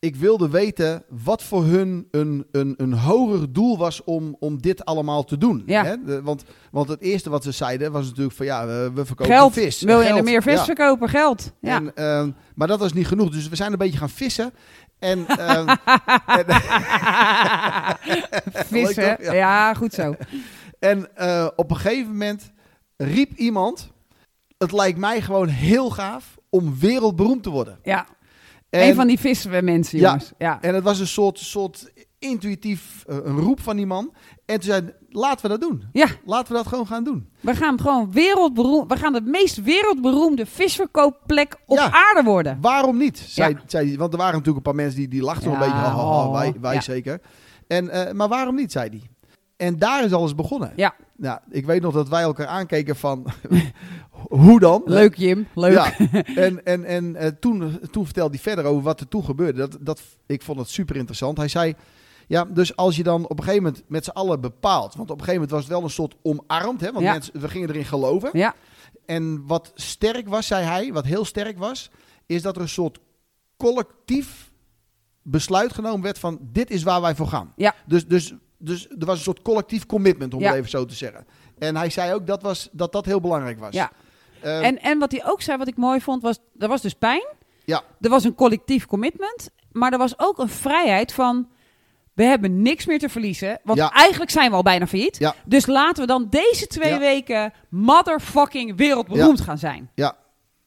ik 0.00 0.16
wilde 0.16 0.48
weten 0.48 1.04
wat 1.08 1.42
voor 1.42 1.64
hun 1.64 2.08
een, 2.10 2.46
een, 2.52 2.74
een 2.76 2.92
hoger 2.92 3.52
doel 3.52 3.78
was 3.78 4.04
om, 4.04 4.36
om 4.38 4.60
dit 4.62 4.84
allemaal 4.84 5.24
te 5.24 5.38
doen. 5.38 5.62
Ja. 5.66 5.84
Hè? 5.84 5.94
De- 6.04 6.22
want, 6.22 6.44
want 6.70 6.88
het 6.88 7.00
eerste 7.00 7.30
wat 7.30 7.42
ze 7.44 7.52
zeiden 7.52 7.92
was 7.92 8.06
natuurlijk 8.06 8.36
van, 8.36 8.46
ja, 8.46 8.66
we, 8.66 8.90
we 8.94 9.04
verkopen 9.06 9.34
Geld. 9.34 9.52
vis. 9.52 9.82
Wil 9.82 10.00
je 10.00 10.08
er 10.08 10.24
meer 10.24 10.42
vis 10.42 10.52
Ja. 10.58 10.64
verkopen? 10.64 11.08
Geld. 11.08 11.52
Ja. 11.60 11.76
En, 11.76 11.94
ehm, 11.94 12.30
maar 12.54 12.68
dat 12.68 12.78
was 12.78 12.92
niet 12.92 13.06
genoeg, 13.06 13.30
dus 13.30 13.48
we 13.48 13.56
zijn 13.56 13.72
een 13.72 13.78
beetje 13.78 13.98
gaan 13.98 14.10
vissen. 14.10 14.52
En, 14.98 15.26
ehm, 15.26 15.68
en, 16.26 16.44
Vissen. 18.66 19.16
Ja. 19.34 19.74
goed 19.74 19.92
zo. 19.92 20.14
En 20.78 21.16
eh, 21.16 21.48
op 21.56 21.70
een 21.70 21.76
gegeven 21.76 22.10
moment 22.10 22.52
riep 22.96 23.32
iemand: 23.34 23.90
Het 24.58 24.72
lijkt 24.72 24.98
mij 24.98 25.20
gewoon 25.20 25.48
heel 25.48 25.90
gaaf 25.90 26.36
om 26.50 26.78
wereldberoemd 26.78 27.42
te 27.42 27.50
worden. 27.50 27.78
Ja. 27.82 28.06
En, 28.70 28.88
een 28.88 28.94
van 28.94 29.06
die 29.06 29.18
vismensen, 29.18 29.98
Ja. 29.98 30.04
jongens. 30.06 30.32
Ja. 30.38 30.58
en 30.60 30.74
het 30.74 30.84
was 30.84 30.98
een 31.00 31.06
soort, 31.06 31.38
soort 31.38 31.92
intuïtief 32.18 33.04
eh, 33.06 33.16
een 33.24 33.38
roep 33.38 33.60
van 33.60 33.76
die 33.76 33.86
man. 33.86 34.14
En 34.46 34.54
toen 34.60 34.62
zei 34.70 34.92
laten 35.10 35.42
we 35.42 35.48
dat 35.48 35.60
doen. 35.60 35.84
Ja. 35.92 36.06
Laten 36.24 36.52
we 36.52 36.58
dat 36.58 36.66
gewoon 36.66 36.86
gaan 36.86 37.04
doen. 37.04 37.28
We 37.40 37.54
gaan 37.54 37.80
gewoon 37.80 38.12
wereldberoemd. 38.12 38.90
We 38.92 38.96
gaan 38.98 39.12
de 39.12 39.20
meest 39.20 39.62
wereldberoemde 39.62 40.46
visverkoopplek 40.46 41.56
op 41.66 41.76
Ja. 41.76 41.90
aarde 41.92 42.22
worden. 42.30 42.58
Waarom 42.60 42.96
niet? 42.96 43.18
Zei, 43.18 43.52
Ja. 43.54 43.60
zei 43.66 43.88
hij. 43.88 43.96
Want 43.98 44.12
er 44.12 44.18
waren 44.18 44.32
natuurlijk 44.38 44.66
een 44.66 44.72
paar 44.72 44.82
mensen 44.82 44.98
die, 44.98 45.08
die 45.08 45.22
lachten 45.22 45.50
Ja, 45.50 45.54
een 45.54 45.60
beetje. 45.60 45.74
Oh, 45.96 46.32
wij 46.32 46.54
wij 46.60 46.74
ja. 46.74 46.80
zeker. 46.80 47.20
En, 47.66 47.88
eh, 47.88 48.12
maar 48.12 48.28
waarom 48.28 48.54
niet, 48.54 48.72
zei 48.72 48.88
hij. 48.88 49.02
En 49.56 49.78
daar 49.78 50.04
is 50.04 50.12
alles 50.12 50.34
begonnen. 50.34 50.72
Ja. 50.76 50.94
Nou, 51.18 51.40
ik 51.50 51.66
weet 51.66 51.82
nog 51.82 51.94
dat 51.94 52.08
wij 52.08 52.22
elkaar 52.22 52.46
aankeken 52.46 52.96
van... 52.96 53.26
hoe 54.44 54.60
dan? 54.60 54.82
Leuk, 54.84 55.16
Jim. 55.16 55.46
Leuk. 55.54 55.72
Ja, 55.72 55.96
en, 56.46 56.64
en, 56.64 56.84
en 56.84 57.16
eh, 57.16 57.28
toen, 57.40 57.80
toen 57.90 58.04
vertelde 58.04 58.30
hij 58.30 58.42
verder 58.42 58.64
over 58.64 58.82
wat 58.82 59.00
er 59.00 59.08
toen 59.08 59.24
gebeurde. 59.24 59.58
Dat, 59.58 59.78
dat, 59.80 60.00
ik 60.26 60.42
vond 60.42 60.58
het 60.58 60.68
super 60.68 60.96
interessant. 60.96 61.36
Hij 61.36 61.48
zei, 61.48 61.74
ja, 62.26 62.44
dus 62.44 62.76
als 62.76 62.96
je 62.96 63.02
dan 63.02 63.24
op 63.24 63.38
een 63.38 63.44
gegeven 63.44 63.62
moment 63.62 63.82
met 63.88 64.04
z'n 64.04 64.10
allen 64.10 64.40
bepaalt... 64.40 64.94
want 64.94 65.10
op 65.10 65.18
een 65.18 65.24
gegeven 65.24 65.34
moment 65.34 65.50
was 65.50 65.60
het 65.60 65.72
wel 65.72 65.82
een 65.82 65.90
soort 65.90 66.14
omarmd, 66.22 66.80
hè, 66.80 66.92
want 66.92 67.04
Ja. 67.04 67.12
mensen, 67.12 67.40
we 67.40 67.48
gingen 67.48 67.68
erin 67.68 67.84
geloven. 67.84 68.30
Ja. 68.32 68.54
En 69.06 69.46
wat 69.46 69.72
sterk 69.74 70.28
was, 70.28 70.46
zei 70.46 70.64
hij, 70.64 70.92
wat 70.92 71.04
heel 71.04 71.24
sterk 71.24 71.58
was... 71.58 71.90
is 72.26 72.42
dat 72.42 72.56
er 72.56 72.62
een 72.62 72.68
soort 72.68 72.98
collectief 73.56 74.50
besluit 75.22 75.72
genomen 75.72 76.02
werd 76.02 76.18
van... 76.18 76.38
dit 76.42 76.70
is 76.70 76.82
waar 76.82 77.00
wij 77.00 77.14
voor 77.14 77.28
gaan. 77.28 77.52
Ja. 77.56 77.74
Dus, 77.86 78.06
dus, 78.06 78.34
dus 78.58 78.88
er 78.88 79.06
was 79.06 79.16
een 79.16 79.22
soort 79.24 79.42
collectief 79.42 79.86
commitment, 79.86 80.34
om 80.34 80.40
Ja. 80.40 80.46
het 80.48 80.56
even 80.56 80.70
zo 80.70 80.84
te 80.84 80.94
zeggen. 80.94 81.26
En 81.58 81.76
hij 81.76 81.90
zei 81.90 82.14
ook 82.14 82.26
dat 82.26 82.42
was, 82.42 82.68
dat, 82.72 82.92
dat 82.92 83.04
heel 83.04 83.20
belangrijk 83.20 83.58
was. 83.58 83.74
Ja. 83.74 83.90
Ehm, 84.42 84.62
En, 84.62 84.80
en 84.82 84.98
wat 84.98 85.10
hij 85.12 85.24
ook 85.26 85.42
zei, 85.42 85.58
wat 85.58 85.68
ik 85.68 85.76
mooi 85.76 86.00
vond, 86.00 86.22
was... 86.22 86.38
Er 86.58 86.68
was 86.68 86.80
dus 86.82 86.94
pijn. 86.94 87.26
Ja. 87.64 87.82
Er 88.00 88.10
was 88.10 88.24
een 88.24 88.34
collectief 88.34 88.86
commitment. 88.86 89.50
Maar 89.72 89.92
er 89.92 89.98
was 89.98 90.14
ook 90.18 90.38
een 90.38 90.48
vrijheid 90.48 91.12
van... 91.12 91.48
We 92.14 92.24
hebben 92.24 92.62
niks 92.62 92.86
meer 92.86 92.98
te 92.98 93.08
verliezen. 93.08 93.60
Want 93.64 93.78
Ja. 93.78 93.90
eigenlijk 93.92 94.30
zijn 94.30 94.50
we 94.50 94.56
al 94.56 94.62
bijna 94.62 94.86
failliet. 94.86 95.18
Ja. 95.18 95.34
Dus 95.44 95.66
laten 95.66 96.00
we 96.02 96.06
dan 96.06 96.26
deze 96.30 96.66
twee 96.66 96.92
Ja. 96.92 96.98
weken 96.98 97.52
motherfucking 97.68 98.76
wereldberoemd 98.76 99.40
gaan 99.40 99.58
zijn. 99.58 99.90
Ja. 99.94 100.16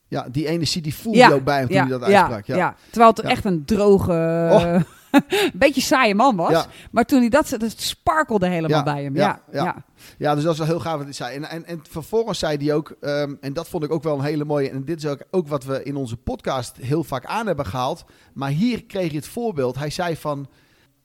Ja, 0.08 0.28
die 0.32 0.48
energie 0.48 0.82
die 0.82 0.96
voelde 0.96 1.18
je 1.18 1.34
ook 1.34 1.44
bij 1.44 1.58
hem 1.58 1.66
toen 1.68 1.76
ja, 1.76 1.82
hij 1.82 1.92
dat 1.92 2.04
uitsprak. 2.04 2.46
Ja. 2.46 2.56
ja. 2.56 2.76
Terwijl 2.90 3.10
het 3.12 3.20
echt 3.22 3.46
een 3.46 3.66
droge, 3.66 4.12
Oh. 4.52 4.80
beetje 5.54 5.82
saaie 5.82 6.16
man 6.16 6.36
was. 6.36 6.52
Ja. 6.52 6.66
Maar 6.92 7.06
toen 7.06 7.20
hij 7.20 7.30
dat 7.30 7.50
het 7.50 7.82
sparkelde 7.82 8.48
helemaal 8.48 8.78
Ja, 8.78 8.84
bij 8.84 9.04
hem. 9.04 9.16
ja, 9.16 9.22
Ja, 9.22 9.42
ja. 9.52 9.64
ja. 9.64 9.84
Ja, 10.18 10.36
dus 10.36 10.44
dat 10.44 10.52
is 10.54 10.58
wel 10.60 10.68
heel 10.68 10.80
gaaf 10.80 10.96
wat 10.96 11.04
hij 11.04 11.14
zei. 11.14 11.36
En, 11.36 11.50
en, 11.50 11.66
en 11.66 11.80
vervolgens 11.90 12.40
zei 12.40 12.58
hij 12.58 12.74
ook, 12.74 12.96
ehm, 13.02 13.36
en 13.42 13.54
dat 13.54 13.68
vond 13.68 13.84
ik 13.84 13.92
ook 13.92 14.04
wel 14.04 14.18
een 14.18 14.24
hele 14.24 14.46
mooie, 14.46 14.70
en 14.70 14.86
dit 14.86 14.98
is 14.98 15.06
ook, 15.10 15.24
ook 15.32 15.48
wat 15.48 15.64
we 15.64 15.84
in 15.84 15.96
onze 15.96 16.18
podcast 16.18 16.78
heel 16.78 17.04
vaak 17.04 17.26
aan 17.26 17.48
hebben 17.48 17.66
gehaald. 17.66 18.04
Maar 18.34 18.50
hier 18.50 18.86
kreeg 18.86 19.12
je 19.12 19.18
het 19.18 19.28
voorbeeld. 19.28 19.76
Hij 19.76 19.90
zei 19.90 20.16
van, 20.16 20.48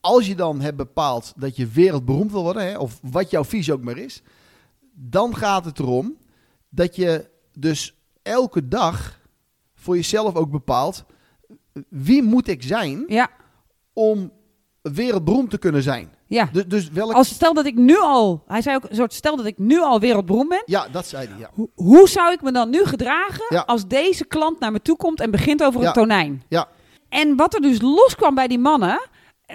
als 0.01 0.27
je 0.27 0.35
dan 0.35 0.61
hebt 0.61 0.77
bepaald 0.77 1.33
dat 1.37 1.57
je 1.57 1.67
wereldberoemd 1.67 2.33
wil 2.33 2.43
worden, 2.43 2.63
hè, 2.67 2.79
of 2.79 2.99
wat 3.03 3.31
jouw 3.31 3.45
visie 3.45 3.73
ook 3.73 3.83
maar 3.83 3.99
is, 3.99 4.23
dan 4.95 5.37
gaat 5.37 5.65
het 5.65 5.79
erom 5.79 6.17
dat 6.69 6.97
je 6.97 7.31
dus 7.59 7.95
elke 8.23 8.69
dag 8.69 9.21
voor 9.75 9.97
jezelf 9.97 10.35
ook 10.35 10.51
bepaalt, 10.51 11.05
wie 11.89 12.23
moet 12.23 12.49
ik 12.49 12.63
zijn 12.63 13.05
ja. 13.09 13.31
Om 13.97 14.33
wereldberoemd 14.83 15.51
te 15.51 15.59
kunnen 15.59 15.83
zijn? 15.83 16.09
ja. 16.27 16.49
Dus, 16.53 16.65
dus 16.67 16.91
welk... 16.91 17.13
Als 17.13 17.29
stel 17.29 17.55
dat 17.55 17.67
ik 17.67 17.75
nu 17.75 17.99
al, 17.99 18.43
hij 18.47 18.63
zei 18.63 18.77
ook 18.77 18.85
een 18.89 18.97
soort 18.97 19.13
stel 19.13 19.37
dat 19.37 19.47
ik 19.47 19.59
nu 19.59 19.81
al 19.81 20.01
wereldberoemd 20.01 20.49
ben. 20.49 20.63
Ja, 20.67 20.89
dat 20.93 21.07
zei 21.07 21.29
hij, 21.29 21.39
ja. 21.39 21.51
Hoe, 21.55 21.69
hoe 21.75 22.09
zou 22.09 22.33
ik 22.33 22.43
me 22.43 22.53
dan 22.53 22.71
nu 22.71 22.85
gedragen 22.85 23.45
Ja. 23.49 23.61
als 23.67 23.87
deze 23.87 24.25
klant 24.27 24.61
naar 24.61 24.73
me 24.73 24.83
toe 24.83 24.97
komt 24.97 25.21
en 25.21 25.31
begint 25.31 25.63
over 25.65 25.81
Ja. 25.81 25.87
een 25.87 25.93
tonijn? 25.93 26.43
Ja. 26.49 26.69
En 27.09 27.37
wat 27.37 27.55
er 27.55 27.61
dus 27.61 27.81
loskwam 27.81 28.35
bij 28.35 28.49
die 28.49 28.59
mannen 28.59 29.01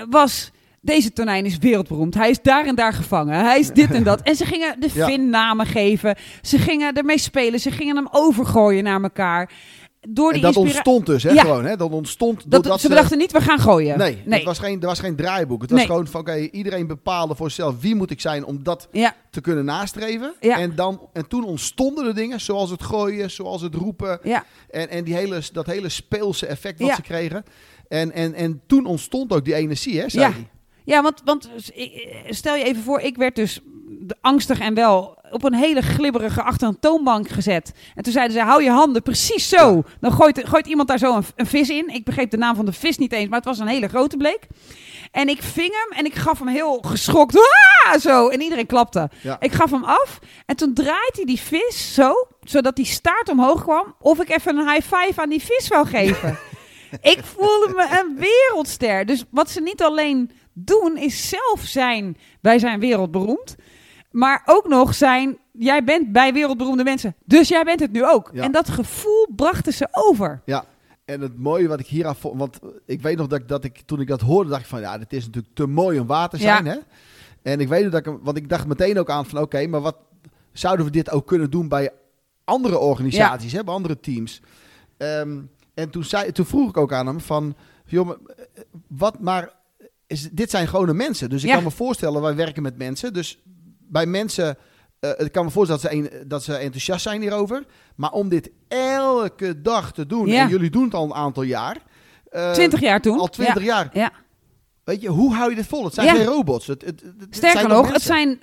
was. 0.10 0.52
Deze 0.84 1.14
tonijn 1.14 1.46
is 1.46 1.58
wereldberoemd. 1.58 2.14
Hij 2.14 2.30
is 2.30 2.42
daar 2.42 2.66
en 2.66 2.76
daar 2.76 2.94
gevangen. 2.94 3.40
Hij 3.40 3.60
is 3.60 3.70
dit 3.70 3.92
en 3.92 4.04
dat. 4.04 4.22
En 4.22 4.36
ze 4.36 4.46
gingen 4.46 4.80
de 4.80 4.90
Ja. 4.94 5.16
Namen 5.16 5.66
geven. 5.66 6.16
Ze 6.42 6.58
gingen 6.58 6.94
ermee 6.94 7.18
spelen. 7.18 7.60
Ze 7.60 7.72
gingen 7.72 7.96
hem 7.96 8.08
overgooien 8.12 8.84
naar 8.84 9.02
elkaar. 9.04 9.52
Door 10.10 10.28
En 10.28 10.34
die 10.34 10.42
dat 10.42 10.56
inspira- 10.56 10.74
ontstond 10.78 11.06
dus, 11.06 11.24
hè, 11.24 11.32
Ja. 11.32 11.42
gewoon. 11.42 11.66
Hè? 11.66 11.76
Dat 11.78 11.92
ontstond 11.92 12.36
Dat, 12.42 12.52
doordat 12.64 12.82
ze 12.82 12.88
bedachten 12.88 13.18
niet, 13.18 13.32
we 13.32 13.42
gaan 13.42 13.60
gooien. 13.60 13.98
Nee, 13.98 14.22
nee. 14.26 14.34
Het 14.38 14.44
was 14.48 14.60
geen, 14.60 14.82
er 14.82 14.88
was 14.88 15.00
geen 15.00 15.16
draaiboek. 15.16 15.62
Het 15.62 15.70
was 15.70 15.80
Nee. 15.80 15.88
gewoon 15.88 16.08
van, 16.08 16.20
oké, 16.22 16.36
iedereen 16.38 16.88
bepaalde 16.88 17.36
voor 17.36 17.52
zichzelf 17.52 17.82
wie 17.82 17.96
moet 17.96 18.12
ik 18.12 18.22
zijn 18.22 18.46
om 18.46 18.64
dat 18.64 18.88
Ja, 18.92 19.16
te 19.30 19.42
kunnen 19.42 19.66
nastreven. 19.66 20.34
Ja. 20.40 20.60
En, 20.60 20.76
dan, 20.76 21.02
en 21.14 21.28
toen 21.28 21.44
ontstonden 21.46 22.04
de 22.04 22.14
dingen, 22.14 22.42
zoals 22.42 22.70
het 22.70 22.84
gooien, 22.84 23.32
zoals 23.32 23.62
het 23.62 23.76
roepen. 23.76 24.20
ja, 24.24 24.46
En, 24.70 24.90
en 24.90 25.04
die 25.04 25.16
hele, 25.16 25.42
dat 25.54 25.66
hele 25.66 25.90
speelse 25.90 26.46
effect 26.46 26.80
wat 26.80 26.96
ze 26.96 27.02
kregen. 27.02 27.44
En, 27.88 28.12
en, 28.12 28.34
en 28.34 28.62
toen 28.68 28.86
ontstond 28.86 29.34
ook 29.34 29.46
die 29.46 29.54
energie, 29.56 30.00
hè, 30.00 30.10
zei 30.10 30.24
Ja. 30.24 30.34
Ja, 30.84 31.02
want, 31.02 31.22
want 31.26 31.50
stel 32.30 32.56
je 32.56 32.64
even 32.64 32.84
voor, 32.84 33.00
ik 33.00 33.18
werd 33.18 33.36
dus 33.36 33.60
angstig 34.22 34.60
en 34.60 34.74
wel 34.74 35.20
op 35.32 35.44
een 35.44 35.54
hele 35.54 35.82
glibberige 35.82 36.42
achter 36.42 36.68
een 36.68 36.80
toonbank 36.80 37.30
gezet. 37.30 37.74
En 37.96 38.04
toen 38.04 38.14
zeiden 38.14 38.38
ze, 38.38 38.44
hou 38.44 38.64
je 38.64 38.70
handen 38.70 39.02
precies 39.02 39.50
zo. 39.50 39.84
Dan 40.00 40.12
gooit, 40.12 40.48
gooit 40.48 40.68
iemand 40.68 40.88
daar 40.88 40.98
zo 40.98 41.16
een, 41.16 41.24
een 41.36 41.46
vis 41.46 41.70
in. 41.70 41.88
Ik 41.88 42.04
begreep 42.04 42.32
de 42.32 42.38
naam 42.38 42.56
van 42.56 42.66
de 42.66 42.74
vis 42.74 42.98
niet 42.98 43.12
eens, 43.12 43.30
maar 43.30 43.38
het 43.38 43.48
was 43.48 43.60
een 43.60 43.68
hele 43.68 43.88
grote 43.88 44.18
bleek. 44.18 44.48
En 45.12 45.30
ik 45.30 45.42
ving 45.42 45.72
hem 45.72 45.98
en 45.98 46.06
ik 46.06 46.16
gaf 46.16 46.40
hem 46.40 46.48
heel 46.48 46.80
geschokt. 46.82 47.36
"Ah!" 47.38 48.00
Zo. 48.00 48.28
En 48.28 48.42
iedereen 48.42 48.66
klapte. 48.66 49.10
Ja. 49.22 49.38
Ik 49.40 49.52
gaf 49.52 49.72
hem 49.72 49.84
af. 49.84 50.20
En 50.46 50.56
toen 50.56 50.74
draaide 50.74 51.12
hij 51.12 51.26
die 51.26 51.40
vis 51.40 51.94
zo, 51.94 52.14
zodat 52.44 52.76
die 52.76 52.86
staart 52.86 53.30
omhoog 53.30 53.64
kwam. 53.64 53.96
Of 54.00 54.20
ik 54.20 54.30
even 54.30 54.58
een 54.58 54.70
high 54.70 54.96
five 54.96 55.22
aan 55.22 55.30
die 55.30 55.42
vis 55.42 55.68
wou 55.68 55.88
geven. 55.88 56.38
ik 57.02 57.20
voelde 57.24 57.74
me 57.76 58.00
een 58.02 58.18
wereldster. 58.18 59.06
Dus 59.06 59.24
wat 59.30 59.50
ze 59.50 59.62
niet 59.62 59.84
alleen 59.84 60.32
doen, 60.54 60.98
is 60.98 61.30
zelf 61.30 61.62
zijn. 61.62 62.18
Wij 62.42 62.60
zijn 62.60 62.80
wereldberoemd. 62.80 63.56
Maar 64.12 64.42
ook 64.46 64.68
nog 64.68 64.96
zijn, 64.96 65.38
jij 65.52 65.84
bent 65.84 66.12
bij 66.12 66.34
wereldberoemde 66.34 66.84
mensen. 66.84 67.16
Dus 67.26 67.48
jij 67.48 67.64
bent 67.64 67.80
het 67.80 67.92
nu 67.92 68.06
ook. 68.06 68.30
Ja. 68.34 68.44
En 68.44 68.52
dat 68.52 68.70
gevoel 68.70 69.28
brachten 69.36 69.74
ze 69.74 69.88
over. 69.92 70.42
Ja, 70.46 70.66
en 71.06 71.22
het 71.22 71.38
mooie 71.38 71.68
wat 71.68 71.80
ik 71.80 71.88
hier 71.88 72.08
aan 72.08 72.16
vond, 72.16 72.40
want 72.40 72.60
ik 72.86 73.02
weet 73.02 73.18
nog 73.18 73.28
dat 73.28 73.40
ik, 73.40 73.48
dat 73.48 73.64
ik 73.64 73.82
toen 73.86 74.00
ik 74.00 74.08
dat 74.08 74.22
hoorde, 74.22 74.50
dacht 74.50 74.62
ik 74.62 74.68
van 74.68 74.82
ja, 74.82 74.98
dit 74.98 75.14
is 75.14 75.26
natuurlijk 75.26 75.56
te 75.56 75.68
mooi 75.68 76.00
om 76.00 76.08
waar 76.08 76.30
te 76.30 76.38
zijn. 76.38 76.66
Ja. 76.66 76.72
Hè? 76.72 76.78
En 77.42 77.60
ik 77.60 77.68
weet 77.68 77.84
nog 77.84 77.92
dat 77.92 78.06
ik, 78.06 78.20
want 78.22 78.38
ik 78.38 78.50
dacht 78.50 78.68
meteen 78.68 79.00
ook 79.00 79.10
aan 79.10 79.26
van 79.26 79.42
oké, 79.42 79.68
maar 79.68 79.82
wat 79.82 79.98
zouden 80.52 80.86
we 80.86 80.92
dit 80.92 81.12
ook 81.12 81.28
kunnen 81.28 81.50
doen 81.50 81.68
bij 81.68 81.92
andere 82.44 82.78
organisaties, 82.78 83.52
hè, 83.52 83.64
bij 83.64 83.74
andere 83.74 84.00
teams? 84.00 84.42
Ehm, 84.98 85.40
en 85.74 85.90
toen, 85.90 86.04
zei, 86.04 86.32
toen 86.32 86.46
vroeg 86.46 86.70
ik 86.70 86.78
ook 86.78 86.94
aan 86.94 87.08
hem 87.08 87.20
van, 87.20 87.56
joh, 87.86 88.10
eh, 88.10 88.64
wat 88.88 89.20
maar, 89.20 89.54
is, 90.12 90.30
dit 90.32 90.50
zijn 90.50 90.68
gewone 90.68 90.94
mensen. 90.94 91.30
Dus 91.30 91.42
ik 91.44 91.48
Ja. 91.50 91.56
kan 91.56 91.64
me 91.64 91.72
voorstellen, 91.72 92.22
wij 92.22 92.36
werken 92.36 92.64
met 92.64 92.78
mensen, 92.78 93.14
dus 93.14 93.40
bij 93.80 94.06
mensen, 94.06 94.58
eh, 95.00 95.10
ik 95.18 95.32
kan 95.32 95.46
me 95.46 95.52
voorstellen 95.52 95.82
dat 95.82 95.92
ze, 95.92 95.98
een- 95.98 96.28
dat 96.28 96.44
ze 96.44 96.54
enthousiast 96.56 97.02
zijn 97.04 97.22
hierover. 97.22 97.64
Maar 97.96 98.12
om 98.12 98.30
dit 98.30 98.52
elke 98.68 99.62
dag 99.62 99.94
te 99.94 100.06
doen, 100.06 100.28
Ja. 100.28 100.44
en 100.44 100.50
jullie 100.50 100.70
doen 100.70 100.84
het 100.84 100.94
al 100.94 101.04
een 101.06 101.14
aantal 101.14 101.44
jaar. 101.44 101.78
eh, 102.30 102.52
Twintig 102.52 102.80
jaar 102.80 103.02
toen. 103.02 103.20
Al 103.20 103.28
twintig 103.28 103.64
Ja. 103.64 103.76
jaar. 103.76 103.90
Ja. 103.94 104.12
Weet 104.84 105.02
je, 105.02 105.10
hoe 105.10 105.34
hou 105.36 105.50
je 105.50 105.56
dit 105.56 105.68
vol? 105.68 105.84
Het 105.86 105.94
zijn 105.94 106.16
geen 106.16 106.26
robots. 106.26 106.68
Het, 106.68 106.82
het, 106.86 107.02
het- 107.02 107.14
het 107.20 107.36
Sterker 107.36 107.60
zijn 107.60 107.72
nog, 107.72 107.92
het 107.92 108.02
zijn 108.02 108.40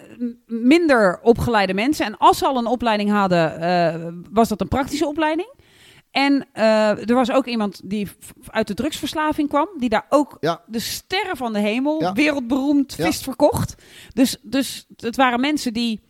minder 0.47 1.19
opgeleide 1.23 1.75
mensen. 1.75 2.07
En 2.07 2.17
als 2.19 2.39
ze 2.39 2.47
al 2.47 2.57
een 2.59 2.67
opleiding 2.67 3.11
hadden, 3.11 3.61
eh, 3.61 4.07
was 4.31 4.49
dat 4.49 4.61
een 4.61 4.69
praktische 4.69 5.07
opleiding. 5.07 5.49
En 6.19 6.47
eh, 6.53 7.09
er 7.09 7.15
was 7.15 7.31
ook 7.31 7.47
iemand 7.47 7.81
die 7.85 8.09
uit 8.47 8.67
de 8.67 8.75
drugsverslaving 8.75 9.49
kwam, 9.49 9.69
die 9.79 9.89
daar 9.89 10.07
ook 10.09 10.37
Ja. 10.41 10.61
de 10.67 10.79
sterren 10.79 11.37
van 11.37 11.53
de 11.53 11.59
hemel, 11.59 12.01
Ja. 12.01 12.13
wereldberoemd 12.13 12.95
Ja. 12.97 13.05
vis 13.05 13.21
verkocht. 13.23 13.75
Dus, 14.15 14.37
dus 14.43 14.87
het 14.97 15.17
waren 15.17 15.41
mensen 15.41 15.73
die, 15.73 16.01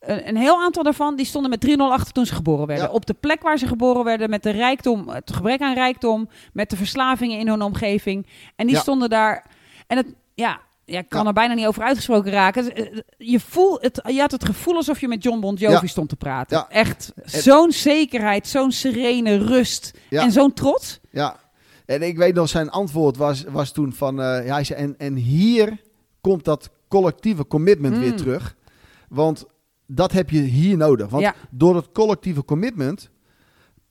een, 0.00 0.28
een 0.28 0.36
heel 0.36 0.62
aantal 0.62 0.82
daarvan, 0.82 1.16
die 1.16 1.26
stonden 1.26 1.50
met 1.50 1.60
3-0 1.60 1.92
achter 1.92 2.12
toen 2.12 2.26
ze 2.26 2.34
geboren 2.34 2.66
werden. 2.66 2.92
Op 2.92 3.06
de 3.06 3.14
plek 3.14 3.42
waar 3.42 3.58
ze 3.58 3.66
geboren 3.66 4.04
werden, 4.04 4.30
met 4.30 4.42
de 4.42 4.50
rijkdom, 4.50 5.08
het 5.08 5.32
gebrek 5.32 5.60
aan 5.60 5.74
rijkdom, 5.74 6.28
met 6.52 6.70
de 6.70 6.76
verslavingen 6.76 7.38
in 7.38 7.48
hun 7.48 7.62
omgeving. 7.62 8.26
En 8.56 8.66
die 8.66 8.76
stonden 8.76 9.10
daar. 9.10 9.46
En 9.86 9.96
het, 9.96 10.06
ja, 10.34 10.60
ja, 10.84 10.98
ik 10.98 11.08
kan 11.08 11.20
Ja. 11.22 11.26
er 11.26 11.32
bijna 11.32 11.54
niet 11.54 11.66
over 11.66 11.82
uitgesproken 11.82 12.32
raken. 12.32 12.74
Eh, 12.74 13.00
Je, 13.18 13.40
voel, 13.40 13.78
het, 13.80 14.00
je 14.06 14.20
had 14.20 14.30
het 14.30 14.44
gevoel 14.44 14.74
alsof 14.76 15.00
je 15.00 15.08
met 15.08 15.22
John 15.22 15.40
Bon 15.40 15.54
Jovi 15.54 15.72
Ja. 15.80 15.86
stond 15.86 16.08
te 16.08 16.16
praten. 16.16 16.56
Ja. 16.56 16.68
Echt 16.68 17.12
zo'n 17.24 17.72
zekerheid, 17.72 18.46
zo'n 18.46 18.72
serene 18.72 19.36
rust 19.36 19.98
en 20.10 20.32
zo'n 20.32 20.52
trots. 20.52 21.00
Ja, 21.10 21.36
en 21.86 22.02
ik 22.02 22.16
weet 22.16 22.34
nog, 22.34 22.48
zijn 22.48 22.70
antwoord 22.70 23.16
was, 23.16 23.44
was 23.48 23.72
toen 23.72 23.92
van... 23.92 24.20
eh, 24.20 24.46
ja, 24.46 24.52
hij 24.54 24.64
zei, 24.64 24.80
en, 24.80 24.94
en 24.98 25.14
hier 25.14 25.80
komt 26.20 26.44
dat 26.44 26.70
collectieve 26.88 27.46
commitment 27.46 27.98
weer 27.98 28.10
Mm. 28.10 28.16
terug. 28.16 28.56
Want 29.08 29.44
dat 29.86 30.12
heb 30.12 30.30
je 30.30 30.40
hier 30.40 30.76
nodig. 30.76 31.08
Want 31.08 31.32
door 31.50 31.76
het 31.76 31.92
collectieve 31.92 32.44
commitment... 32.44 33.10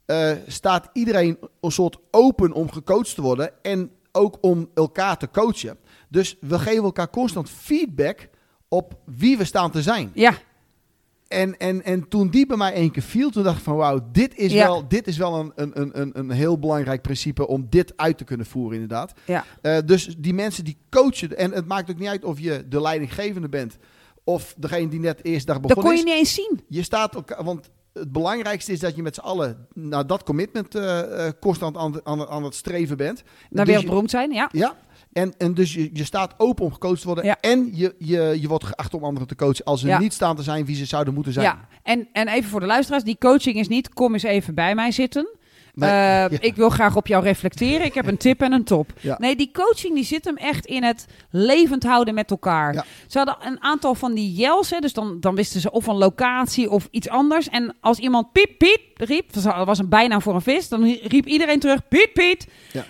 eh, 0.06 0.32
staat 0.48 0.90
iedereen 0.94 1.38
een 1.62 1.72
soort 1.72 1.98
open 2.12 2.52
om 2.52 2.72
gecoacht 2.72 3.16
te 3.16 3.22
worden... 3.22 3.52
en 3.64 3.92
ook 4.12 4.38
om 4.42 4.70
elkaar 4.74 5.18
te 5.18 5.30
coachen. 5.32 5.78
Dus 6.14 6.38
we 6.40 6.60
geven 6.60 6.84
elkaar 6.84 7.10
constant 7.10 7.50
feedback 7.50 8.30
op 8.68 9.00
wie 9.06 9.38
we 9.38 9.44
staan 9.44 9.72
te 9.72 9.82
zijn. 9.82 10.12
Ja, 10.14 10.34
En, 11.28 11.58
en, 11.60 11.84
en 11.84 12.08
toen 12.08 12.30
die 12.30 12.46
bij 12.46 12.58
mij 12.58 12.74
één 12.74 12.92
keer 12.92 13.04
viel, 13.04 13.30
toen 13.30 13.44
dacht 13.44 13.58
ik 13.58 13.64
van 13.64 13.76
wauw, 13.76 14.00
dit 14.12 14.36
is 14.36 14.52
Ja. 14.52 14.66
wel, 14.66 14.88
dit 14.88 15.08
is 15.08 15.18
wel 15.18 15.40
een, 15.40 15.52
een, 15.56 16.00
een, 16.02 16.20
een, 16.20 16.30
heel 16.32 16.60
belangrijk 16.60 17.02
principe 17.02 17.48
om 17.48 17.66
dit 17.70 17.94
uit 17.98 18.18
te 18.18 18.24
kunnen 18.24 18.46
voeren 18.46 18.74
inderdaad. 18.74 19.14
ja. 19.26 19.46
Eh, 19.62 19.78
dus 19.86 20.16
die 20.18 20.34
mensen 20.34 20.64
die 20.64 20.78
coachen, 20.90 21.38
en 21.38 21.52
het 21.52 21.68
maakt 21.68 21.90
ook 21.92 21.98
niet 22.00 22.08
uit 22.08 22.24
of 22.26 22.40
je 22.40 22.66
de 22.68 22.82
leidinggevende 22.82 23.50
bent 23.50 23.78
of 24.24 24.54
degene 24.58 24.88
die 24.88 25.00
net 25.00 25.18
de 25.18 25.24
eerste 25.24 25.46
dag 25.46 25.60
dat 25.60 25.68
begonnen 25.68 25.84
kon 25.92 25.94
je 25.94 26.00
is. 26.00 26.12
niet 26.12 26.20
eens 26.20 26.34
zien. 26.34 26.62
Je 26.78 26.84
staat 26.84 27.16
elkaar, 27.16 27.44
want 27.44 27.70
het 27.94 28.12
belangrijkste 28.12 28.72
is 28.72 28.80
dat 28.80 28.96
je 28.96 29.02
met 29.02 29.16
z'n 29.16 29.22
allen 29.22 29.68
naar 29.74 30.08
dat 30.08 30.24
commitment 30.24 30.76
eh, 30.76 31.28
constant 31.40 31.78
aan, 31.78 32.06
aan, 32.06 32.28
aan 32.28 32.44
het 32.44 32.56
streven 32.56 32.98
bent. 32.98 33.24
Naar 33.50 33.66
Dus 33.66 33.74
wereldberoemd 33.74 34.10
zijn, 34.10 34.32
ja. 34.32 34.50
ja, 34.52 34.76
en, 35.14 35.34
en 35.38 35.54
dus 35.54 35.74
je, 35.74 35.90
je 35.94 36.04
staat 36.04 36.34
open 36.38 36.66
om 36.66 36.74
gecoacht 36.74 37.00
te 37.02 37.06
worden. 37.08 37.26
Ja. 37.26 37.38
En 37.42 37.70
je, 37.74 37.96
je, 37.98 38.38
je 38.42 38.48
wordt 38.48 38.64
geacht 38.64 38.94
om 38.94 39.04
anderen 39.04 39.28
te 39.28 39.36
coachen 39.36 39.66
als 39.66 39.82
ze 39.82 39.88
Ja. 39.88 40.00
niet 40.00 40.14
staan 40.14 40.36
te 40.36 40.44
zijn 40.44 40.66
wie 40.66 40.76
ze 40.76 40.86
zouden 40.86 41.14
moeten 41.14 41.34
zijn. 41.34 41.46
Ja, 41.46 41.68
en, 41.84 42.08
en 42.14 42.28
even 42.28 42.50
voor 42.50 42.60
de 42.60 42.66
luisteraars, 42.66 43.04
die 43.04 43.18
coaching 43.20 43.56
is 43.56 43.68
niet, 43.68 43.90
kom 43.94 44.14
eens 44.14 44.24
even 44.24 44.56
bij 44.56 44.76
mij 44.76 44.92
zitten. 44.92 45.28
Nee, 45.74 45.90
Eh, 45.90 45.96
ja. 46.32 46.40
Ik 46.40 46.56
wil 46.56 46.70
graag 46.70 46.96
op 46.96 47.08
jou 47.08 47.24
reflecteren. 47.24 47.86
Ik 47.86 47.94
heb 47.94 48.08
een 48.08 48.18
tip 48.18 48.42
en 48.42 48.52
een 48.52 48.64
top. 48.64 48.94
Ja. 49.00 49.16
Nee, 49.20 49.36
die 49.36 49.52
coaching 49.54 49.96
die 49.96 50.04
zit 50.04 50.26
hem 50.26 50.38
echt 50.38 50.66
in 50.66 50.84
het 50.84 51.06
levend 51.30 51.84
houden 51.84 52.14
met 52.14 52.32
elkaar. 52.32 52.74
Ja. 52.74 52.86
Ze 53.08 53.18
hadden 53.18 53.38
een 53.42 53.64
aantal 53.64 53.96
van 53.96 54.14
die 54.14 54.34
yells, 54.34 54.70
hè, 54.70 54.80
dus 54.80 54.94
dan, 54.94 55.20
dan 55.20 55.36
wisten 55.36 55.62
ze 55.62 55.72
of 55.72 55.88
een 55.88 55.98
locatie 55.98 56.70
of 56.70 56.88
iets 56.92 57.10
anders. 57.10 57.50
En 57.50 57.76
als 57.82 58.00
iemand 58.00 58.32
piep, 58.32 58.58
piep 58.58 58.82
riep, 58.96 59.34
dat 59.34 59.66
was 59.66 59.80
een 59.80 59.90
bijnaam 59.90 60.22
voor 60.22 60.36
een 60.36 60.42
vis, 60.42 60.70
dan 60.70 60.84
riep 61.04 61.26
iedereen 61.26 61.60
terug, 61.60 61.88
piep, 61.88 62.10
piep. 62.14 62.42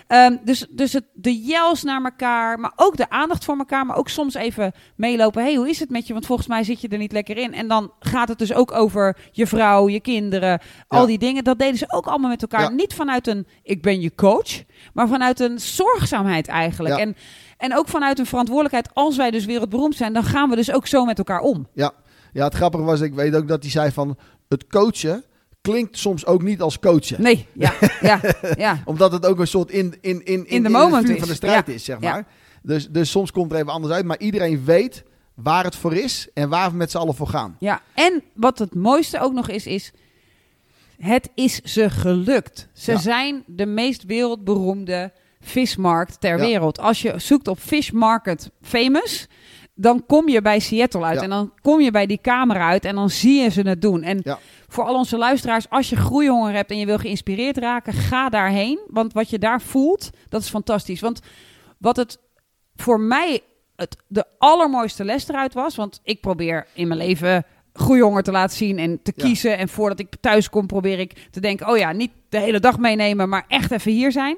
Ehm, 0.06 0.36
dus 0.44 0.66
dus 0.70 0.92
het, 0.92 1.04
de 1.12 1.42
yells 1.42 1.82
naar 1.82 2.04
elkaar, 2.04 2.58
maar 2.60 2.72
ook 2.76 2.96
de 2.96 3.10
aandacht 3.10 3.44
voor 3.44 3.58
elkaar, 3.58 3.86
maar 3.86 3.96
ook 3.96 4.08
soms 4.08 4.34
even 4.34 4.72
meelopen. 4.96 5.42
hey, 5.42 5.54
hoe 5.54 5.68
is 5.68 5.80
het 5.80 5.90
met 5.90 6.06
je? 6.06 6.12
Want 6.12 6.26
volgens 6.26 6.48
mij 6.48 6.64
zit 6.64 6.80
je 6.80 6.88
er 6.88 6.98
niet 6.98 7.12
lekker 7.12 7.36
in. 7.36 7.54
En 7.54 7.68
dan 7.68 7.92
gaat 7.98 8.28
het 8.28 8.38
dus 8.38 8.52
ook 8.54 8.72
over 8.72 9.16
je 9.32 9.46
vrouw, 9.46 9.88
je 9.88 10.00
kinderen, 10.00 10.60
al 10.88 11.06
die 11.06 11.18
dingen. 11.18 11.44
Dat 11.44 11.58
deden 11.58 11.76
ze 11.78 11.92
ook 11.92 12.06
allemaal 12.06 12.30
met 12.30 12.42
elkaar. 12.42 12.73
Niet 12.74 12.94
vanuit 12.94 13.26
een 13.26 13.46
ik 13.62 13.82
ben 13.82 14.00
je 14.00 14.14
coach, 14.14 14.62
maar 14.92 15.08
vanuit 15.08 15.40
een 15.40 15.58
zorgzaamheid 15.60 16.48
eigenlijk. 16.48 16.96
Ja. 16.96 17.00
En, 17.00 17.16
en 17.56 17.76
ook 17.76 17.88
vanuit 17.88 18.18
een 18.18 18.26
verantwoordelijkheid. 18.26 18.88
Als 18.92 19.16
wij 19.16 19.30
dus 19.30 19.44
wereldberoemd 19.44 19.96
zijn, 19.96 20.12
dan 20.12 20.24
gaan 20.24 20.50
we 20.50 20.56
dus 20.56 20.72
ook 20.72 20.86
zo 20.86 21.04
met 21.04 21.18
elkaar 21.18 21.40
om. 21.40 21.68
Ja. 21.72 21.92
ja, 22.32 22.44
het 22.44 22.54
grappige 22.54 22.84
was, 22.84 23.00
ik 23.00 23.14
weet 23.14 23.34
ook 23.34 23.48
dat 23.48 23.62
hij 23.62 23.70
zei 23.70 23.90
van 23.90 24.16
het 24.48 24.66
coachen 24.66 25.24
klinkt 25.60 25.98
soms 25.98 26.26
ook 26.26 26.42
niet 26.42 26.60
als 26.60 26.78
coachen. 26.78 27.22
Nee, 27.22 27.46
ja, 27.52 27.72
ja, 28.00 28.20
ja. 28.56 28.82
Omdat 28.84 29.12
het 29.12 29.26
ook 29.26 29.38
een 29.38 29.46
soort 29.46 29.70
in, 29.70 29.94
in, 30.00 30.24
in, 30.24 30.46
in, 30.46 30.62
de 30.62 30.68
moment 30.68 31.18
van 31.18 31.28
de 31.28 31.34
strijd 31.34 31.68
is, 31.68 31.84
zeg 31.84 32.00
maar. 32.00 32.26
Dus, 32.62 32.88
dus 32.88 33.10
soms 33.10 33.30
komt 33.30 33.52
er 33.52 33.58
even 33.58 33.72
anders 33.72 33.94
uit. 33.94 34.04
Maar 34.04 34.18
iedereen 34.18 34.64
weet 34.64 35.04
waar 35.34 35.64
het 35.64 35.76
voor 35.76 35.94
is 35.94 36.28
en 36.34 36.48
waar 36.48 36.70
we 36.70 36.76
met 36.76 36.90
z'n 36.90 36.96
allen 36.96 37.14
voor 37.14 37.26
gaan. 37.26 37.56
Ja, 37.58 37.80
en 37.94 38.22
wat 38.34 38.58
het 38.58 38.74
mooiste 38.74 39.20
ook 39.20 39.32
nog 39.32 39.48
is, 39.48 39.66
is... 39.66 39.92
Het 40.98 41.30
is 41.34 41.60
ze 41.60 41.90
gelukt. 41.90 42.68
Ze 42.72 42.92
Ja. 42.92 42.98
zijn 42.98 43.42
de 43.46 43.66
meest 43.66 44.04
wereldberoemde 44.04 45.12
vismarkt 45.40 46.20
ter 46.20 46.36
Ja. 46.38 46.44
wereld. 46.44 46.78
Als 46.80 47.02
je 47.02 47.14
zoekt 47.18 47.48
op 47.48 47.58
Fish 47.58 47.90
Market 47.90 48.50
Famous... 48.62 49.26
dan 49.76 50.06
kom 50.06 50.28
je 50.28 50.42
bij 50.42 50.58
Seattle 50.60 51.04
uit. 51.04 51.16
Ja. 51.16 51.22
En 51.22 51.30
dan 51.30 51.52
kom 51.62 51.80
je 51.80 51.90
bij 51.90 52.06
die 52.06 52.18
camera 52.22 52.68
uit 52.68 52.84
en 52.84 52.94
dan 52.94 53.10
zie 53.10 53.42
je 53.42 53.48
ze 53.50 53.60
het 53.60 53.82
doen. 53.82 54.02
En 54.02 54.20
Ja. 54.22 54.38
voor 54.68 54.84
al 54.84 54.94
onze 54.94 55.16
luisteraars, 55.18 55.70
als 55.70 55.88
je 55.90 55.96
groeihonger 55.96 56.52
hebt... 56.54 56.70
en 56.70 56.78
je 56.78 56.86
wil 56.86 56.98
geïnspireerd 56.98 57.56
raken, 57.58 57.92
ga 57.92 58.28
daarheen. 58.28 58.78
Want 58.86 59.12
wat 59.12 59.30
je 59.30 59.38
daar 59.38 59.60
voelt, 59.60 60.10
dat 60.28 60.40
is 60.40 60.48
fantastisch. 60.48 61.00
Want 61.00 61.20
wat 61.78 61.96
het 61.96 62.18
voor 62.76 63.00
mij 63.00 63.40
het, 63.76 63.96
de 64.08 64.24
allermooiste 64.38 65.04
les 65.04 65.28
eruit 65.28 65.54
was. 65.54 65.76
Want 65.76 66.00
ik 66.02 66.20
probeer 66.20 66.66
in 66.72 66.88
mijn 66.88 67.00
leven 67.00 67.44
groeihonger 67.78 68.22
te 68.22 68.30
laten 68.30 68.56
zien 68.56 68.78
en 68.78 69.02
te 69.02 69.12
Ja. 69.16 69.24
kiezen. 69.24 69.58
En 69.58 69.68
voordat 69.68 69.98
ik 69.98 70.08
thuis 70.20 70.50
kom, 70.50 70.66
probeer 70.66 70.98
ik 70.98 71.28
te 71.30 71.40
denken: 71.40 71.68
oh 71.68 71.76
ja, 71.76 71.92
niet 71.92 72.10
de 72.28 72.38
hele 72.38 72.60
dag 72.60 72.78
meenemen, 72.78 73.28
maar 73.28 73.44
echt 73.48 73.70
even 73.70 73.92
hier 73.92 74.12
zijn. 74.12 74.36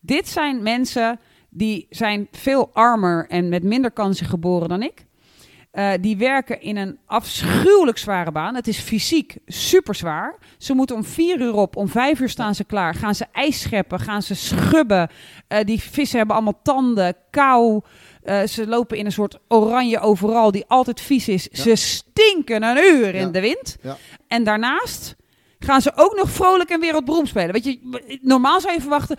Dit 0.00 0.28
zijn 0.28 0.62
mensen 0.62 1.20
die 1.50 1.86
zijn 1.90 2.28
veel 2.32 2.70
armer 2.72 3.26
en 3.28 3.48
met 3.48 3.62
minder 3.62 3.90
kansen 3.90 4.26
geboren 4.26 4.68
dan 4.68 4.82
ik. 4.82 5.06
Eh, 5.78 5.90
die 6.00 6.16
werken 6.16 6.60
in 6.60 6.76
een 6.76 6.98
afschuwelijk 7.06 7.98
zware 7.98 8.32
baan. 8.32 8.54
Het 8.54 8.68
is 8.68 8.78
fysiek 8.78 9.36
super 9.46 9.94
zwaar. 9.94 10.38
Ze 10.56 10.74
moeten 10.74 10.96
om 10.96 11.04
vier 11.04 11.40
uur 11.40 11.54
op, 11.54 11.76
om 11.76 11.88
vijf 11.88 12.20
uur 12.20 12.28
staan 12.28 12.54
ze 12.54 12.64
klaar. 12.64 12.94
Gaan 12.94 13.14
ze 13.14 13.26
ijs 13.32 13.60
scheppen, 13.60 14.00
gaan 14.00 14.22
ze 14.22 14.34
schubben. 14.34 15.08
Eh, 15.48 15.64
die 15.64 15.80
vissen 15.82 16.18
hebben 16.18 16.36
allemaal 16.36 16.60
tanden, 16.62 17.14
kou. 17.30 17.80
Eh, 18.22 18.42
ze 18.42 18.66
lopen 18.66 18.96
in 18.96 19.04
een 19.04 19.12
soort 19.12 19.38
oranje 19.48 20.00
overal 20.00 20.50
die 20.50 20.64
altijd 20.68 21.00
vies 21.00 21.28
is. 21.28 21.48
Ja. 21.52 21.62
Ze 21.62 21.74
stinken 21.74 22.62
een 22.62 22.76
uur 22.76 23.14
in 23.14 23.26
Ja. 23.26 23.32
de 23.32 23.40
wind. 23.40 23.76
Ja. 23.82 23.96
En 24.28 24.44
daarnaast 24.44 25.16
gaan 25.58 25.80
ze 25.80 25.92
ook 25.94 26.16
nog 26.16 26.30
vrolijk 26.30 26.70
en 26.70 26.80
wereldberoemd 26.80 27.28
spelen. 27.28 27.52
Weet 27.52 27.64
je, 27.64 28.18
normaal 28.22 28.60
zou 28.60 28.74
je 28.74 28.80
verwachten... 28.80 29.16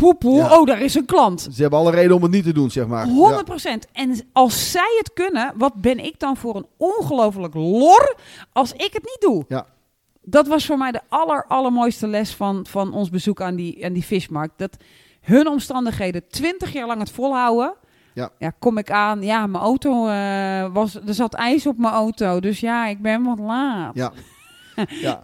Poepoe, 0.00 0.36
Ja. 0.36 0.58
oh, 0.58 0.66
daar 0.66 0.80
is 0.80 0.94
een 0.94 1.04
klant. 1.04 1.48
Ze 1.52 1.60
hebben 1.62 1.78
alle 1.78 1.90
reden 1.90 2.16
om 2.16 2.22
het 2.22 2.30
niet 2.30 2.44
te 2.44 2.52
doen, 2.52 2.70
zeg 2.70 2.86
maar. 2.86 3.06
100% 3.06 3.86
En 3.92 4.28
als 4.32 4.70
zij 4.70 4.94
het 4.98 5.12
kunnen, 5.12 5.52
wat 5.56 5.74
ben 5.74 6.04
ik 6.04 6.18
dan 6.18 6.36
voor 6.36 6.56
een 6.56 6.66
ongelooflijk 6.76 7.54
lor 7.54 8.16
als 8.52 8.72
ik 8.72 8.90
het 8.92 9.02
niet 9.04 9.18
doe? 9.20 9.44
Ja. 9.48 9.66
Dat 10.22 10.46
was 10.46 10.66
voor 10.66 10.78
mij 10.78 10.92
de 10.92 11.00
aller, 11.08 11.44
allermooiste 11.48 12.06
les 12.06 12.34
van, 12.34 12.66
van 12.68 12.92
ons 12.92 13.10
bezoek 13.10 13.40
aan 13.40 13.56
die, 13.56 13.84
aan 13.84 13.92
die 13.92 14.04
vismarkt. 14.04 14.58
Dat 14.58 14.76
hun 15.20 15.48
omstandigheden 15.48 16.28
20 16.28 16.72
jaar 16.72 16.86
lang 16.86 17.00
het 17.00 17.10
volhouden. 17.10 17.74
Ja. 18.38 18.50
kom 18.58 18.78
ik 18.78 18.90
aan. 18.90 19.22
Ja, 19.22 19.46
mijn 19.46 19.62
auto 19.64 20.08
eh, 20.08 20.72
was. 20.72 20.94
Er 20.94 21.14
zat 21.14 21.34
ijs 21.34 21.66
op 21.66 21.78
mijn 21.78 21.94
auto. 21.94 22.40
Dus 22.40 22.60
ja, 22.60 22.86
ik 22.86 23.02
ben 23.02 23.22
wat 23.24 23.38
laat. 23.38 23.94
Ja. 23.94 24.12
ja. 24.88 25.22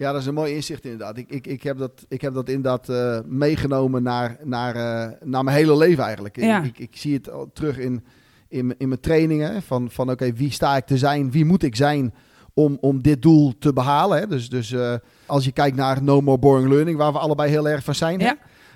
Ja, 0.00 0.12
dat 0.12 0.20
is 0.20 0.26
een 0.26 0.34
mooi 0.34 0.54
inzicht 0.54 0.84
inderdaad. 0.84 1.16
Ik, 1.16 1.30
ik, 1.30 1.46
ik, 1.46 1.62
heb, 1.62 1.78
dat, 1.78 2.04
ik 2.08 2.20
heb 2.20 2.34
dat 2.34 2.48
inderdaad 2.48 2.88
eh, 2.88 3.18
meegenomen 3.26 4.02
naar, 4.02 4.36
naar, 4.44 4.74
eh, 4.76 5.10
naar 5.24 5.44
mijn 5.44 5.56
hele 5.56 5.76
leven 5.76 6.04
eigenlijk. 6.04 6.36
Ik- 6.36 6.44
Ja. 6.44 6.62
Ik, 6.62 6.78
ik, 6.78 6.96
zie 6.96 7.14
het 7.14 7.30
terug 7.54 7.78
in, 7.78 8.04
in, 8.48 8.66
mijn- 8.66 8.78
in 8.78 8.88
mijn 8.88 9.00
trainingen. 9.00 9.62
Van, 9.62 9.90
van 9.90 10.10
oké, 10.10 10.32
wie 10.32 10.50
sta 10.50 10.76
ik 10.76 10.86
te 10.86 10.98
zijn? 10.98 11.30
Wie 11.30 11.44
moet 11.44 11.62
ik 11.62 11.76
zijn 11.76 12.14
om, 12.54 12.78
om 12.80 13.02
dit 13.02 13.22
doel 13.22 13.58
te 13.58 13.72
behalen? 13.72 14.18
Hè? 14.18 14.26
Dus, 14.26 14.48
dus 14.48 14.72
eh, 14.72 14.94
als 15.26 15.44
je 15.44 15.52
kijkt 15.52 15.76
naar 15.76 16.02
No 16.02 16.20
More 16.20 16.38
Boring 16.38 16.68
Learning, 16.68 16.98
waar 16.98 17.12
we 17.12 17.18
allebei 17.18 17.50
heel 17.50 17.68
erg 17.68 17.84
van 17.84 17.94
zijn. 17.94 18.20
hè. 18.20 18.32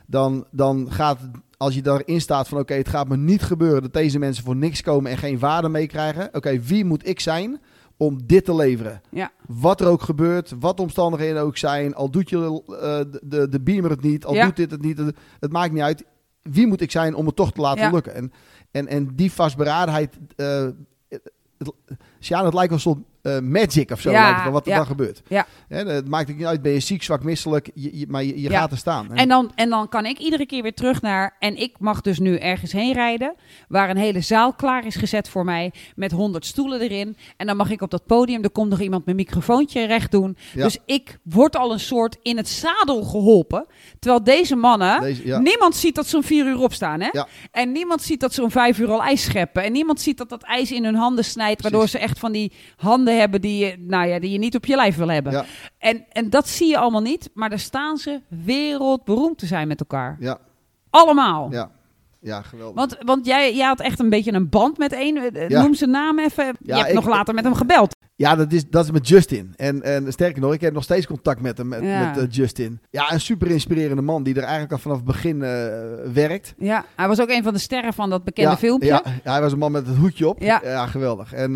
Dan, 0.06 0.46
dan 0.50 0.86
gaat 0.92 1.18
als 1.56 1.74
je 1.74 1.82
daarin 1.82 2.20
staat 2.20 2.48
van 2.48 2.58
oké, 2.58 2.74
het 2.74 2.88
gaat 2.88 3.08
me 3.08 3.16
niet 3.16 3.42
gebeuren 3.42 3.82
dat 3.82 3.92
deze 3.92 4.18
mensen 4.18 4.44
voor 4.44 4.56
niks 4.56 4.80
komen 4.82 5.10
en 5.10 5.18
geen 5.18 5.38
waarde 5.38 5.68
meekrijgen. 5.68 6.28
Oké, 6.32 6.60
wie 6.60 6.84
moet 6.84 7.08
ik 7.08 7.20
zijn 7.20 7.60
om 7.96 8.20
dit 8.26 8.44
te 8.44 8.54
leveren? 8.54 9.00
Ja. 9.10 9.32
Wat 9.46 9.80
er 9.80 9.86
ook 9.86 10.02
gebeurt, 10.02 10.52
wat 10.60 10.76
de 10.76 10.82
omstandigheden 10.82 11.42
ook 11.42 11.56
zijn, 11.56 11.94
al 11.94 12.10
doet 12.10 12.28
je 12.30 12.36
eh, 12.66 12.80
de, 13.10 13.20
de, 13.22 13.48
de 13.48 13.60
beamer 13.60 13.90
het 13.90 14.02
niet, 14.02 14.24
al 14.24 14.34
Ja. 14.34 14.44
doet 14.44 14.56
dit 14.56 14.70
het 14.70 14.82
niet, 14.82 14.98
het, 14.98 15.16
het 15.40 15.52
maakt 15.52 15.72
niet 15.72 15.82
uit. 15.82 16.04
Wie 16.42 16.66
moet 16.66 16.80
ik 16.80 16.90
zijn 16.90 17.14
om 17.14 17.26
het 17.26 17.36
toch 17.36 17.52
te 17.52 17.60
laten 17.60 17.84
Ja. 17.84 17.90
lukken? 17.90 18.14
En, 18.14 18.32
en, 18.70 18.86
en 18.86 19.14
die 19.14 19.32
vastberadenheid, 19.32 20.18
eh 20.36 20.68
het, 21.08 21.32
Sjaan, 22.20 22.44
het 22.44 22.54
lijkt 22.54 22.70
wel 22.84 23.04
eh, 23.24 23.38
magic 23.38 23.90
of 23.90 24.00
zo, 24.00 24.10
Ja, 24.10 24.20
lijkt 24.20 24.34
het 24.34 24.44
wel, 24.44 24.52
wat 24.52 24.64
er 24.66 24.70
ja. 24.70 24.76
dan 24.76 24.86
gebeurt. 24.86 25.22
Ja. 25.28 25.46
Het 25.68 26.08
maakt 26.08 26.36
niet 26.36 26.46
uit, 26.46 26.62
ben 26.62 26.72
je 26.72 26.80
ziek, 26.80 27.02
zwak, 27.02 27.22
misselijk, 27.22 27.70
je, 27.74 27.98
je- 27.98 28.06
maar 28.08 28.24
je, 28.24 28.50
gaat 28.50 28.70
er 28.70 28.76
staan. 28.78 29.10
En- 29.10 29.16
En 29.16 29.28
dan, 29.28 29.52
en 29.54 29.68
dan 29.70 29.88
kan 29.88 30.06
ik 30.06 30.18
iedere 30.18 30.46
keer 30.46 30.62
weer 30.62 30.74
terug 30.74 31.02
naar. 31.02 31.36
En 31.38 31.56
ik 31.60 31.74
mag 31.78 32.00
dus 32.00 32.18
nu 32.18 32.36
ergens 32.36 32.72
heen 32.72 32.92
rijden. 32.92 33.34
Waar 33.68 33.90
een 33.90 33.96
hele 33.96 34.20
zaal 34.20 34.52
klaar 34.52 34.86
is 34.86 34.96
gezet 34.96 35.28
voor 35.28 35.44
mij. 35.44 35.72
Met 35.96 36.12
honderd 36.12 36.46
stoelen 36.46 36.80
erin. 36.80 37.16
En 37.36 37.46
dan 37.46 37.56
mag 37.56 37.70
ik 37.70 37.82
op 37.82 37.90
dat 37.90 38.06
podium. 38.06 38.42
Er 38.42 38.50
komt 38.50 38.70
nog 38.70 38.80
iemand 38.80 39.04
mijn 39.04 39.16
microfoontje 39.16 39.86
recht 39.86 40.10
doen. 40.10 40.36
Dus 40.54 40.78
ik 40.86 41.18
word 41.22 41.56
al 41.56 41.72
een 41.72 41.80
soort 41.80 42.16
in 42.22 42.36
het 42.36 42.48
zadel 42.48 43.02
geholpen. 43.02 43.66
Terwijl 43.98 44.24
deze 44.24 44.56
mannen. 44.56 45.00
Deze-. 45.00 45.38
Niemand 45.40 45.76
ziet 45.76 45.94
dat 45.94 46.06
ze 46.06 46.16
om 46.16 46.24
vier 46.24 46.46
uur 46.46 46.58
opstaan. 46.58 47.00
Hè? 47.00 47.08
En 47.50 47.72
niemand 47.72 48.02
ziet 48.02 48.20
dat 48.20 48.34
ze 48.34 48.42
om 48.42 48.50
vijf 48.50 48.78
uur 48.78 48.90
al 48.90 49.02
ijs 49.02 49.22
scheppen. 49.24 49.62
En 49.62 49.72
niemand 49.72 50.00
ziet 50.00 50.18
dat 50.18 50.28
dat 50.28 50.42
ijs 50.42 50.72
in 50.72 50.84
hun 50.84 50.94
handen 50.94 51.24
snijdt. 51.24 51.62
Waardoor 51.62 51.80
Precies. 51.80 52.00
ze 52.00 52.06
echt 52.06 52.18
van 52.18 52.32
die 52.32 52.52
handen 52.76 53.13
hebben 53.14 53.40
die 53.40 53.64
je, 53.66 53.76
nou 53.78 54.06
ja, 54.08 54.18
die 54.18 54.30
je 54.30 54.38
niet 54.38 54.54
op 54.56 54.64
je 54.66 54.76
lijf 54.76 54.96
wil 54.96 55.08
hebben. 55.10 55.32
Ja. 55.32 55.44
En, 55.78 56.04
en 56.12 56.30
dat 56.30 56.48
zie 56.48 56.68
je 56.68 56.78
allemaal 56.78 57.02
niet. 57.02 57.30
Maar 57.34 57.48
daar 57.50 57.58
staan 57.58 57.96
ze 57.96 58.20
wereldberoemd 58.28 59.38
te 59.38 59.46
zijn 59.46 59.68
met 59.68 59.80
elkaar. 59.80 60.16
Ja, 60.20 60.38
Allemaal. 60.90 61.48
ja, 61.52 61.70
ja, 62.20 62.42
geweldig. 62.42 62.74
Want, 62.76 62.96
want 63.00 63.26
jij, 63.26 63.54
jij 63.54 63.66
had 63.66 63.80
echt 63.80 63.98
een 64.00 64.08
beetje 64.10 64.32
een 64.32 64.48
band 64.48 64.78
met 64.78 64.92
één. 64.92 65.34
Eh, 65.34 65.48
Ja. 65.48 65.62
Noem 65.62 65.74
zijn 65.74 65.90
naam 65.90 66.18
even. 66.18 66.44
je 66.46 66.54
Ja, 66.60 66.76
hebt 66.76 66.88
ik- 66.88 66.94
nog 66.94 67.08
later 67.08 67.34
met 67.34 67.44
hem 67.44 67.54
gebeld. 67.54 67.92
Ja, 68.16 68.34
dat 68.36 68.52
is, 68.52 68.68
dat 68.70 68.84
is 68.84 68.90
met 68.90 69.08
Justin. 69.08 69.52
En, 69.56 69.82
en 69.82 70.12
sterker 70.12 70.40
nog, 70.40 70.52
ik 70.52 70.60
heb 70.60 70.72
nog 70.72 70.82
steeds 70.82 71.06
contact 71.06 71.40
met 71.40 71.58
hem, 71.58 71.68
met, 71.68 71.82
Ja. 71.82 72.06
met 72.08 72.18
eh, 72.18 72.24
Justin. 72.30 72.80
Ja, 72.90 73.12
een 73.12 73.20
super 73.20 73.50
inspirerende 73.50 74.02
man 74.02 74.22
die 74.22 74.34
er 74.34 74.42
eigenlijk 74.42 74.72
al 74.72 74.78
vanaf 74.78 74.96
het 74.96 75.06
begin 75.06 75.42
eh, 75.42 75.48
werkt. 76.12 76.54
Ja, 76.58 76.84
hij 76.96 77.08
was 77.08 77.20
ook 77.20 77.28
een 77.30 77.42
van 77.42 77.52
de 77.52 77.58
sterren 77.58 77.92
van 77.92 78.10
dat 78.10 78.24
bekende 78.24 78.56
filmpje. 78.56 78.88
Ja, 78.88 79.02
ja, 79.24 79.32
hij 79.32 79.40
was 79.40 79.52
een 79.52 79.58
man 79.58 79.72
met 79.72 79.86
het 79.86 79.96
hoedje 79.96 80.28
op. 80.28 80.40
Ja. 80.42 80.86
geweldig. 80.86 81.32
En 81.32 81.52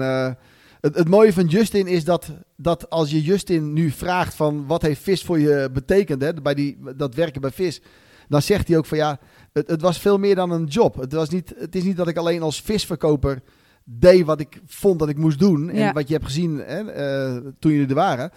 het, 0.81 0.95
het 0.97 1.09
mooie 1.09 1.33
van 1.33 1.47
Justin 1.47 1.87
is 1.87 2.05
dat, 2.05 2.31
dat 2.57 2.91
als 2.91 3.11
je 3.11 3.23
Justin 3.23 3.73
nu 3.73 3.91
vraagt 3.91 4.35
van 4.35 4.67
wat 4.67 4.83
heeft 4.83 5.03
vis 5.03 5.25
voor 5.25 5.38
je 5.38 5.71
betekend, 5.73 6.23
hè, 6.23 6.35
bij 6.35 6.55
die, 6.55 6.79
dat 6.97 7.14
werken 7.14 7.41
bij 7.41 7.51
vis, 7.51 7.81
dan 8.29 8.43
zegt 8.43 8.69
hij 8.69 8.77
ook 8.77 8.87
van 8.87 8.99
ja, 8.99 9.19
het, 9.53 9.69
het 9.69 9.81
was 9.81 9.99
veel 9.99 10.19
meer 10.19 10.35
dan 10.35 10.51
een 10.51 10.64
job. 10.64 10.97
Het, 10.97 11.12
was 11.12 11.29
niet, 11.29 11.55
het 11.57 11.75
is 11.77 11.83
niet 11.83 11.97
dat 11.97 12.09
ik 12.09 12.17
alleen 12.17 12.43
als 12.43 12.62
visverkoper 12.62 13.43
deed 13.85 14.25
wat 14.25 14.41
ik 14.41 14.61
vond 14.67 14.99
dat 14.99 15.09
ik 15.09 15.17
moest 15.17 15.38
doen. 15.38 15.71
En 15.71 15.79
Ja. 15.79 15.93
wat 15.93 16.07
je 16.09 16.14
hebt 16.14 16.27
gezien 16.27 16.57
hè, 16.59 16.91
eh, 16.91 17.37
toen 17.59 17.73
jullie 17.73 17.88
er 17.88 17.95
waren. 17.95 18.31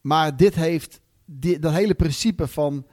Maar 0.00 0.36
dit 0.36 0.54
heeft, 0.54 1.00
di- 1.24 1.58
dat 1.58 1.72
hele 1.72 1.94
principe 1.94 2.46
van 2.46 2.86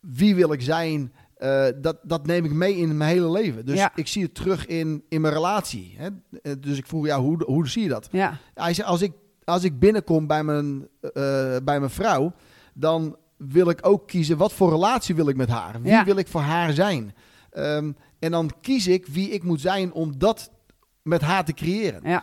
wie 0.00 0.34
wil 0.34 0.52
ik 0.52 0.62
zijn, 0.62 1.12
eh, 1.40 1.66
dat, 1.76 1.96
dat 2.02 2.26
neem 2.26 2.44
ik 2.44 2.52
mee 2.52 2.76
in 2.76 2.96
mijn 2.96 3.10
hele 3.10 3.30
leven. 3.30 3.66
Dus 3.66 3.76
Ja. 3.78 3.92
ik 3.94 4.06
zie 4.06 4.22
het 4.22 4.34
terug 4.34 4.66
in, 4.66 5.04
in 5.08 5.20
mijn 5.20 5.34
relatie. 5.34 5.94
Hè? 5.98 6.08
Eh, 6.42 6.52
Dus 6.58 6.78
ik 6.78 6.86
vroeg, 6.86 7.06
ja, 7.06 7.20
hoe, 7.20 7.42
hoe 7.44 7.68
zie 7.68 7.82
je 7.82 7.88
dat? 7.88 8.08
Ja, 8.12 8.38
Hij 8.54 8.74
zei, 8.74 8.88
als 8.88 9.02
ik, 9.02 9.12
als 9.44 9.64
ik 9.64 9.78
binnenkom 9.78 10.26
bij 10.26 10.44
mijn, 10.44 10.88
eh, 11.00 11.12
bij 11.64 11.78
mijn 11.78 11.90
vrouw, 11.90 12.32
dan 12.74 13.16
wil 13.36 13.68
ik 13.70 13.78
ook 13.86 14.06
kiezen 14.06 14.36
wat 14.36 14.52
voor 14.52 14.70
relatie 14.70 15.14
wil 15.14 15.28
ik 15.28 15.36
met 15.36 15.48
haar. 15.48 15.82
Wie 15.82 15.90
Ja. 15.92 16.04
wil 16.04 16.16
ik 16.16 16.28
voor 16.28 16.40
haar 16.40 16.72
zijn? 16.72 17.14
Ehm, 17.50 17.92
en 18.18 18.30
dan 18.30 18.50
kies 18.60 18.86
ik 18.86 19.06
wie 19.06 19.30
ik 19.30 19.42
moet 19.42 19.60
zijn 19.60 19.92
om 19.92 20.18
dat 20.18 20.50
met 21.02 21.20
haar 21.20 21.44
te 21.44 21.52
creëren. 21.52 22.00
ja, 22.04 22.22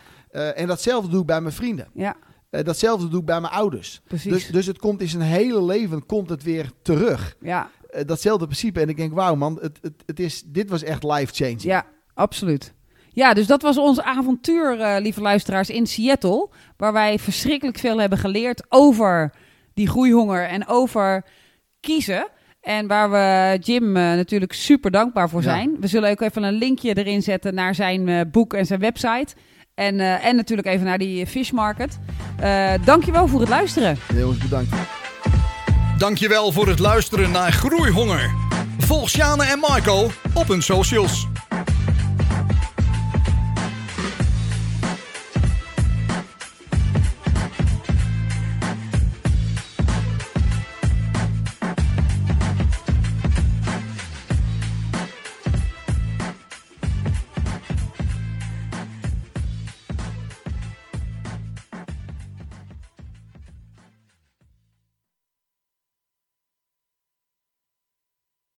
en 0.53 0.67
datzelfde 0.67 1.10
doe 1.12 1.19
ik 1.21 1.25
bij 1.25 1.41
mijn 1.41 1.53
vrienden. 1.53 1.88
ja, 1.93 2.15
datzelfde 2.49 3.08
doe 3.08 3.19
ik 3.19 3.25
bij 3.25 3.41
mijn 3.41 3.53
ouders. 3.53 4.01
precies. 4.08 4.32
Dus, 4.32 4.47
dus 4.47 4.65
het 4.65 4.77
komt 4.80 5.01
in 5.01 5.08
zijn 5.08 5.21
hele 5.23 5.63
leven 5.63 6.06
komt 6.06 6.30
het 6.30 6.43
weer 6.43 6.71
terug. 6.82 7.36
ja, 7.41 7.69
Eh, 7.89 8.06
datzelfde 8.06 8.45
principe. 8.45 8.80
En 8.82 8.89
ik 8.89 8.97
denk, 8.97 9.13
wauw 9.13 9.36
man, 9.36 9.58
het, 9.62 9.78
het, 9.82 9.93
het 10.06 10.19
is, 10.19 10.43
dit 10.45 10.69
was 10.69 10.84
echt 10.84 11.04
life-changing. 11.04 11.62
ja, 11.62 11.86
absoluut. 12.13 12.73
Ja, 13.10 13.34
dus 13.34 13.47
dat 13.47 13.62
was 13.62 13.78
ons 13.78 14.02
avontuur, 14.02 14.80
eh, 14.80 15.02
lieve 15.02 15.21
luisteraars, 15.21 15.69
in 15.69 15.88
Seattle. 15.88 16.50
Waar 16.78 16.93
wij 16.93 17.19
verschrikkelijk 17.19 17.78
veel 17.78 18.00
hebben 18.00 18.17
geleerd 18.17 18.65
over 18.69 19.34
die 19.73 19.88
groeihonger 19.88 20.43
en 20.47 20.67
over 20.67 21.26
kiezen. 21.80 22.28
En 22.62 22.88
waar 22.88 23.12
we 23.12 23.58
Jim 23.62 23.84
eh, 23.97 24.04
natuurlijk 24.04 24.54
super 24.54 24.91
dankbaar 24.91 25.30
voor 25.30 25.41
Ja. 25.41 25.50
zijn. 25.50 25.76
We 25.80 25.88
zullen 25.88 26.10
ook 26.10 26.21
even 26.21 26.43
een 26.43 26.54
linkje 26.54 26.93
erin 26.97 27.21
zetten 27.21 27.54
naar 27.54 27.76
zijn 27.76 28.32
boek 28.32 28.54
en 28.54 28.65
zijn 28.65 28.80
website. 28.80 29.36
En, 29.73 30.00
en 30.00 30.36
natuurlijk 30.36 30.67
even 30.67 30.86
naar 30.86 30.97
die 30.97 31.28
fish 31.28 31.52
market. 31.52 32.00
Dankjewel 32.86 33.28
voor 33.28 33.39
het 33.39 33.50
luisteren. 33.50 33.97
Jongens, 34.15 34.38
bedankt. 34.38 34.69
Dankjewel 35.97 36.51
voor 36.51 36.67
het 36.67 36.79
luisteren 36.79 37.31
naar 37.31 37.51
Groeihonger. 37.51 38.36
Volg 38.77 39.10
Sjane 39.10 39.45
en 39.45 39.60
Marco 39.60 40.12
op 40.33 40.47
hun 40.47 40.62
socials. 40.62 41.27